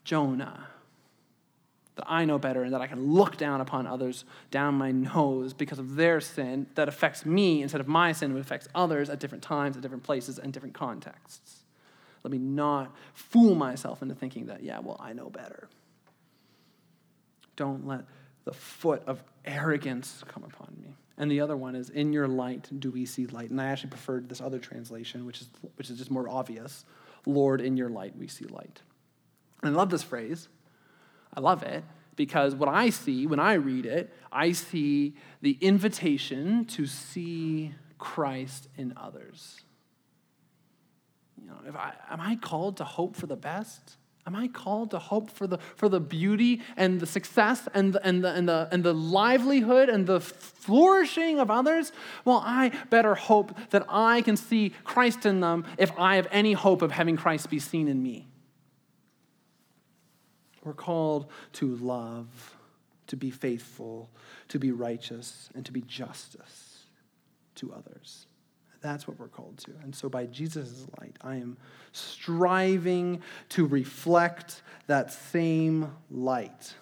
Jonah. 0.03 0.65
That 1.97 2.07
I 2.09 2.25
know 2.25 2.39
better 2.39 2.63
and 2.63 2.73
that 2.73 2.81
I 2.81 2.87
can 2.87 3.13
look 3.13 3.37
down 3.37 3.61
upon 3.61 3.87
others 3.87 4.25
down 4.51 4.75
my 4.75 4.91
nose 4.91 5.53
because 5.53 5.79
of 5.79 5.97
their 5.97 6.21
sin 6.21 6.67
that 6.75 6.89
affects 6.89 7.27
me 7.27 7.61
instead 7.61 7.81
of 7.81 7.87
my 7.87 8.13
sin, 8.13 8.33
that 8.33 8.41
affects 8.41 8.69
others 8.75 9.11
at 9.11 9.21
different 9.21 9.45
times, 9.45 9.77
at 9.77 9.83
different 9.83 10.05
places, 10.05 10.39
and 10.39 10.53
different 10.53 10.75
contexts. 10.75 11.65
Let 12.25 12.33
me 12.33 12.39
not 12.39 12.95
fool 13.13 13.55
myself 13.55 14.01
into 14.01 14.15
thinking 14.15 14.47
that, 14.47 14.63
yeah, 14.63 14.79
well, 14.79 14.97
I 15.01 15.13
know 15.13 15.29
better. 15.29 15.69
Don't 17.59 17.87
let 17.87 18.05
the 18.45 18.53
foot 18.53 19.03
of 19.07 19.23
arrogance 19.45 20.23
come 20.29 20.45
upon 20.45 20.75
me. 20.81 20.95
And 21.19 21.29
the 21.29 21.41
other 21.41 21.57
one 21.57 21.75
is, 21.75 21.91
in 21.91 22.13
your 22.13 22.29
light 22.29 22.71
do 22.79 22.93
we 22.93 23.05
see 23.05 23.27
light. 23.27 23.51
And 23.51 23.61
I 23.61 23.67
actually 23.67 23.91
preferred 23.91 24.29
this 24.29 24.41
other 24.41 24.61
translation, 24.61 25.27
which 25.27 25.41
is, 25.41 25.49
which 25.75 25.91
is 25.91 25.99
just 25.99 26.11
more 26.11 26.29
obvious. 26.29 26.85
Lord, 27.27 27.61
in 27.61 27.77
your 27.77 27.89
light 27.89 28.17
we 28.17 28.29
see 28.29 28.45
light. 28.45 28.81
And 29.63 29.75
I 29.75 29.77
love 29.77 29.91
this 29.91 30.05
phrase. 30.05 30.49
I 31.35 31.41
love 31.41 31.65
it 31.65 31.83
because 32.15 32.55
what 32.55 32.69
I 32.69 32.91
see 32.91 33.27
when 33.27 33.41
I 33.41 33.55
read 33.55 33.87
it, 33.87 34.15
I 34.31 34.53
see 34.53 35.17
the 35.43 35.59
invitation 35.61 36.65
to 36.67 36.87
see 36.87 37.75
Christ 37.99 38.69
in 38.77 38.95
others. 38.97 39.61
You 41.37 41.49
know, 41.49 41.57
if 41.67 41.75
I, 41.75 41.95
am 42.09 42.21
I 42.21 42.37
called 42.37 42.77
to 42.77 42.85
hope 42.85 43.17
for 43.17 43.27
the 43.27 43.37
best? 43.37 43.98
Am 44.29 44.37
I 44.37 44.49
called 44.49 44.91
to 44.91 44.99
hope 44.99 45.31
for 45.31 45.47
the, 45.47 45.57
for 45.75 45.89
the 45.89 46.01
beauty 46.01 46.61
and 46.77 47.01
the 47.01 47.07
success 47.07 47.67
and 47.73 47.95
the, 47.95 48.07
and, 48.07 48.23
the, 48.23 48.29
and, 48.35 48.47
the, 48.47 48.69
and 48.71 48.85
the 48.85 48.93
livelihood 48.93 49.89
and 49.89 50.07
the 50.07 50.21
flourishing 50.21 51.41
of 51.41 51.51
others? 51.51 51.93
Well, 52.27 52.43
I 52.45 52.73
better 52.91 53.15
hope 53.15 53.59
that 53.71 53.87
I 53.89 54.21
can 54.21 54.37
see 54.37 54.75
Christ 54.85 55.25
in 55.25 55.41
them 55.41 55.65
if 55.79 55.91
I 55.99 56.17
have 56.17 56.29
any 56.31 56.53
hope 56.53 56.83
of 56.83 56.93
having 56.93 57.17
Christ 57.17 57.49
be 57.49 57.59
seen 57.59 57.89
in 57.89 58.03
me. 58.03 58.29
We're 60.63 60.75
called 60.75 61.31
to 61.55 61.77
love, 61.77 62.59
to 63.07 63.17
be 63.17 63.31
faithful, 63.31 64.11
to 64.49 64.59
be 64.59 64.73
righteous, 64.73 65.49
and 65.55 65.65
to 65.65 65.73
be 65.73 65.81
justice 65.81 66.85
to 67.55 67.73
others. 67.73 68.27
That's 68.81 69.09
what 69.09 69.19
we're 69.19 69.29
called 69.29 69.59
to. 69.59 69.73
And 69.83 69.95
so, 69.95 70.09
by 70.09 70.27
Jesus' 70.27 70.87
light, 71.01 71.17
I 71.21 71.37
am 71.37 71.57
striving 71.93 73.23
to 73.51 73.67
reflect 73.67 74.63
that 74.87 75.13
same 75.13 75.93
light. 76.11 76.75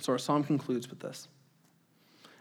So, 0.00 0.12
our 0.12 0.18
psalm 0.18 0.44
concludes 0.44 0.90
with 0.90 1.00
this. 1.00 1.28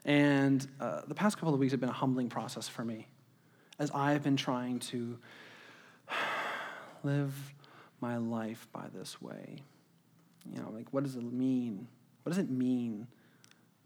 And 0.03 0.67
uh, 0.79 1.01
the 1.07 1.15
past 1.15 1.37
couple 1.37 1.53
of 1.53 1.59
weeks 1.59 1.71
have 1.71 1.79
been 1.79 1.89
a 1.89 1.93
humbling 1.93 2.29
process 2.29 2.67
for 2.67 2.85
me 2.85 3.07
as 3.79 3.91
I 3.91 4.11
have 4.13 4.23
been 4.23 4.37
trying 4.37 4.79
to 4.79 5.17
live 7.03 7.33
my 8.01 8.17
life 8.17 8.67
by 8.71 8.85
this 8.93 9.21
way. 9.21 9.57
You 10.51 10.61
know, 10.61 10.69
like, 10.71 10.87
what 10.91 11.03
does 11.03 11.15
it 11.15 11.23
mean? 11.23 11.87
What 12.23 12.31
does 12.31 12.37
it 12.37 12.49
mean 12.49 13.07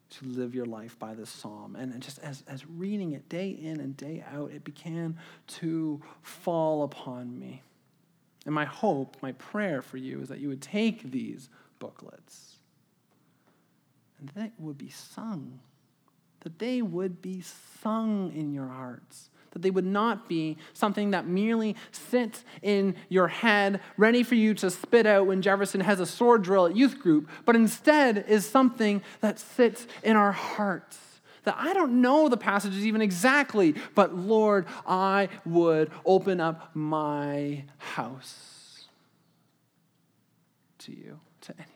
to 0.10 0.26
live 0.26 0.56
your 0.56 0.66
life 0.66 0.98
by 0.98 1.14
this 1.14 1.30
psalm. 1.30 1.76
And 1.76 2.00
just 2.02 2.20
as, 2.20 2.44
as 2.48 2.66
reading 2.68 3.12
it 3.12 3.30
day 3.30 3.50
in 3.50 3.80
and 3.80 3.96
day 3.96 4.24
out, 4.34 4.52
it 4.52 4.64
began 4.64 5.18
to 5.48 6.02
fall 6.22 6.84
upon 6.84 7.38
me. 7.38 7.62
And 8.46 8.56
my 8.56 8.66
hope, 8.66 9.18
my 9.22 9.34
prayer 9.34 9.82
for 9.82 9.98
you 9.98 10.22
is 10.22 10.30
that 10.30 10.40
you 10.40 10.50
would 10.50 10.62
take 10.62 11.12
these 11.12 11.50
booklets 11.78 12.56
and 14.20 14.30
that 14.30 14.52
would 14.58 14.78
be 14.78 14.90
sung, 14.90 15.60
that 16.42 16.60
they 16.60 16.82
would 16.82 17.22
be 17.22 17.42
sung 17.82 18.32
in 18.34 18.54
your 18.54 18.68
hearts 18.68 19.30
that 19.52 19.62
they 19.62 19.72
would 19.72 19.86
not 19.86 20.30
be 20.30 20.58
something 20.74 21.12
that 21.12 21.28
merely 21.28 21.76
sits 21.92 22.44
in 22.62 22.96
your 23.10 23.28
head, 23.28 23.80
ready 23.98 24.24
for 24.24 24.36
you 24.36 24.54
to 24.56 24.70
spit 24.70 25.06
out 25.06 25.28
when 25.28 25.42
Jefferson 25.42 25.82
has 25.82 26.00
a 26.00 26.06
sword 26.06 26.44
drill 26.44 26.68
at 26.68 26.76
youth 26.76 27.00
group, 27.00 27.30
but 27.46 27.56
instead 27.56 28.26
is 28.28 28.46
something 28.46 29.02
that 29.22 29.40
sits 29.40 29.88
in 30.04 30.16
our 30.16 30.32
hearts. 30.32 30.98
That 31.46 31.56
I 31.58 31.74
don't 31.74 32.02
know 32.02 32.30
the 32.30 32.38
passages 32.38 32.86
even 32.86 33.02
exactly, 33.02 33.76
but 33.96 34.16
Lord, 34.16 34.66
I 34.86 35.30
would 35.46 35.92
open 36.06 36.40
up 36.40 36.72
my 36.74 37.64
house 37.78 38.86
to 40.80 40.92
you, 40.92 41.20
to 41.42 41.54
anyone. 41.54 41.74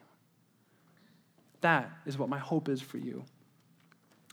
That 1.62 1.89
is 2.05 2.17
what 2.17 2.27
my 2.27 2.39
hope 2.39 2.67
is 2.67 2.81
for 2.81 2.97
you 2.97 3.23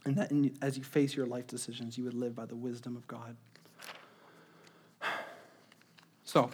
and 0.05 0.17
that 0.17 0.31
in, 0.31 0.57
as 0.63 0.77
you 0.77 0.85
face 0.85 1.15
your 1.15 1.27
life 1.27 1.47
decisions, 1.47 1.99
you 1.99 2.05
would 2.05 2.15
live 2.15 2.35
by 2.35 2.47
the 2.47 2.57
wisdom 2.57 2.97
of 2.97 3.07
God. 3.07 3.37
So, 6.23 6.51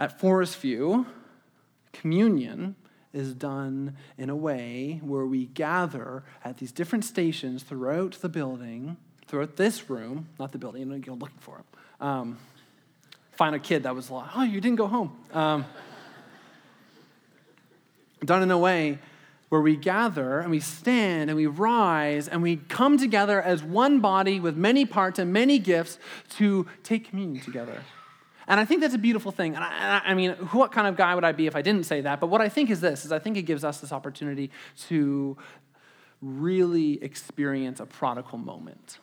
at 0.00 0.18
Forest 0.18 0.60
View, 0.60 1.06
communion 1.92 2.74
is 3.12 3.34
done 3.34 3.96
in 4.18 4.28
a 4.28 4.34
way 4.34 5.00
where 5.02 5.24
we 5.24 5.46
gather 5.46 6.24
at 6.44 6.58
these 6.58 6.72
different 6.72 7.04
stations 7.04 7.62
throughout 7.62 8.12
the 8.20 8.28
building, 8.28 8.96
throughout 9.28 9.56
this 9.56 9.88
room, 9.88 10.28
not 10.40 10.50
the 10.50 10.58
building, 10.58 10.90
you 10.90 10.98
go 10.98 11.14
looking 11.14 11.38
for 11.38 11.56
them. 11.56 12.08
Um, 12.08 12.38
find 13.32 13.54
a 13.54 13.60
kid 13.60 13.84
that 13.84 13.94
was 13.94 14.10
like, 14.10 14.28
oh, 14.34 14.42
you 14.42 14.60
didn't 14.60 14.76
go 14.76 14.88
home. 14.88 15.16
Um, 15.32 15.64
done 18.24 18.42
in 18.42 18.50
a 18.50 18.58
way 18.58 18.98
where 19.48 19.60
we 19.60 19.76
gather 19.76 20.40
and 20.40 20.50
we 20.50 20.60
stand 20.60 21.30
and 21.30 21.36
we 21.36 21.46
rise 21.46 22.28
and 22.28 22.42
we 22.42 22.56
come 22.56 22.98
together 22.98 23.40
as 23.40 23.62
one 23.62 24.00
body 24.00 24.40
with 24.40 24.56
many 24.56 24.84
parts 24.84 25.18
and 25.18 25.32
many 25.32 25.58
gifts 25.58 25.98
to 26.30 26.66
take 26.82 27.08
communion 27.08 27.42
together. 27.44 27.82
And 28.48 28.60
I 28.60 28.64
think 28.64 28.80
that's 28.80 28.94
a 28.94 28.98
beautiful 28.98 29.32
thing. 29.32 29.54
And 29.54 29.64
I, 29.64 30.02
I, 30.04 30.14
mean, 30.14 30.32
what 30.52 30.70
kind 30.70 30.86
of 30.86 30.96
guy 30.96 31.14
would 31.14 31.24
I 31.24 31.32
be 31.32 31.46
if 31.46 31.56
I 31.56 31.62
didn't 31.62 31.84
say 31.84 32.00
that? 32.02 32.20
But 32.20 32.28
what 32.28 32.40
I 32.40 32.48
think 32.48 32.70
is 32.70 32.80
this: 32.80 33.04
is 33.04 33.12
I 33.12 33.18
think 33.18 33.36
it 33.36 33.42
gives 33.42 33.64
us 33.64 33.80
this 33.80 33.92
opportunity 33.92 34.50
to 34.88 35.36
really 36.22 37.02
experience 37.02 37.80
a 37.80 37.86
prodigal 37.86 38.38
moment. 38.38 38.98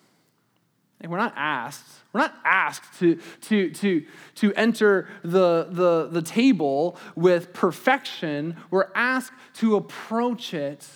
And 1.03 1.11
we're 1.11 1.17
not 1.17 1.33
asked, 1.35 1.85
we're 2.13 2.21
not 2.21 2.35
asked 2.45 2.97
to, 2.99 3.19
to, 3.41 3.69
to, 3.71 4.05
to 4.35 4.53
enter 4.53 5.09
the, 5.21 5.67
the, 5.69 6.07
the 6.09 6.21
table 6.21 6.97
with 7.13 7.51
perfection. 7.51 8.55
We're 8.71 8.89
asked 8.95 9.33
to 9.55 9.75
approach 9.75 10.53
it 10.53 10.87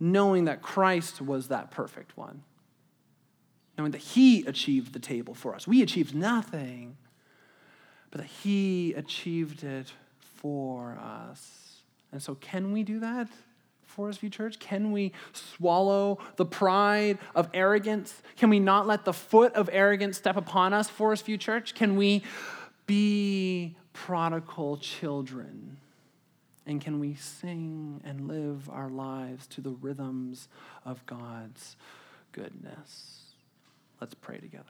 knowing 0.00 0.46
that 0.46 0.62
Christ 0.62 1.20
was 1.20 1.48
that 1.48 1.70
perfect 1.70 2.16
one. 2.16 2.42
Knowing 3.76 3.92
that 3.92 4.00
he 4.00 4.44
achieved 4.46 4.94
the 4.94 4.98
table 4.98 5.34
for 5.34 5.54
us. 5.54 5.66
We 5.68 5.82
achieved 5.82 6.14
nothing, 6.14 6.96
but 8.10 8.22
that 8.22 8.26
he 8.26 8.94
achieved 8.94 9.64
it 9.64 9.92
for 10.18 10.98
us. 10.98 11.82
And 12.10 12.22
so, 12.22 12.34
can 12.36 12.72
we 12.72 12.82
do 12.82 13.00
that? 13.00 13.28
Forest 13.92 14.20
View 14.20 14.30
Church? 14.30 14.58
Can 14.58 14.90
we 14.90 15.12
swallow 15.32 16.18
the 16.36 16.46
pride 16.46 17.18
of 17.34 17.50
arrogance? 17.52 18.22
Can 18.36 18.48
we 18.48 18.58
not 18.58 18.86
let 18.86 19.04
the 19.04 19.12
foot 19.12 19.52
of 19.54 19.68
arrogance 19.72 20.16
step 20.16 20.36
upon 20.36 20.72
us, 20.72 20.88
Forest 20.88 21.26
View 21.26 21.36
Church? 21.36 21.74
Can 21.74 21.96
we 21.96 22.22
be 22.86 23.76
prodigal 23.92 24.78
children? 24.78 25.76
And 26.66 26.80
can 26.80 27.00
we 27.00 27.14
sing 27.14 28.00
and 28.04 28.28
live 28.28 28.70
our 28.70 28.88
lives 28.88 29.46
to 29.48 29.60
the 29.60 29.70
rhythms 29.70 30.48
of 30.86 31.04
God's 31.04 31.76
goodness? 32.32 33.34
Let's 34.00 34.14
pray 34.14 34.38
together. 34.38 34.64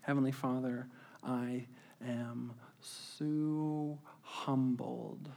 Heavenly 0.00 0.32
Father, 0.32 0.86
I 1.22 1.66
am 2.04 2.52
so 2.80 3.98
humbled 4.22 5.28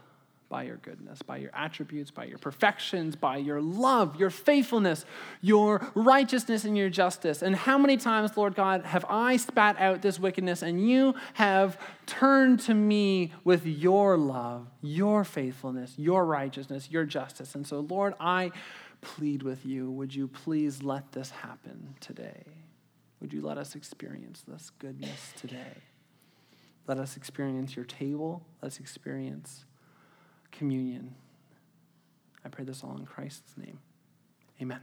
by 0.49 0.63
your 0.63 0.77
goodness, 0.77 1.21
by 1.21 1.37
your 1.37 1.51
attributes, 1.53 2.09
by 2.09 2.25
your 2.25 2.37
perfections, 2.37 3.15
by 3.15 3.37
your 3.37 3.61
love, 3.61 4.15
your 4.15 4.29
faithfulness, 4.29 5.05
your 5.41 5.91
righteousness, 5.93 6.63
and 6.63 6.77
your 6.77 6.89
justice. 6.89 7.41
And 7.41 7.55
how 7.55 7.77
many 7.77 7.97
times, 7.97 8.35
Lord 8.37 8.55
God, 8.55 8.85
have 8.85 9.05
I 9.09 9.37
spat 9.37 9.77
out 9.79 10.01
this 10.01 10.19
wickedness 10.19 10.61
and 10.61 10.87
you 10.87 11.15
have 11.33 11.77
turned 12.05 12.61
to 12.61 12.73
me 12.73 13.33
with 13.43 13.65
your 13.65 14.17
love, 14.17 14.67
your 14.81 15.23
faithfulness, 15.23 15.93
your 15.97 16.25
righteousness, 16.25 16.89
your 16.89 17.05
justice? 17.05 17.53
And 17.55 17.67
so, 17.67 17.81
Lord, 17.81 18.13
I 18.19 18.51
plead 19.01 19.43
with 19.43 19.65
you, 19.65 19.91
would 19.91 20.15
you 20.15 20.27
please 20.27 20.81
let 20.81 21.11
this 21.11 21.29
happen 21.29 21.95
today? 21.99 22.43
Would 23.19 23.33
you 23.33 23.41
let 23.41 23.57
us 23.57 23.75
experience 23.75 24.43
this 24.47 24.71
goodness 24.79 25.33
today? 25.35 25.81
Let 26.87 26.99
us 26.99 27.17
experience 27.17 27.75
your 27.75 27.85
table. 27.85 28.45
Let's 28.61 28.79
experience 28.79 29.65
communion. 30.51 31.15
I 32.45 32.49
pray 32.49 32.65
this 32.65 32.83
all 32.83 32.95
in 32.97 33.05
Christ's 33.05 33.57
name. 33.57 33.79
Amen. 34.61 34.81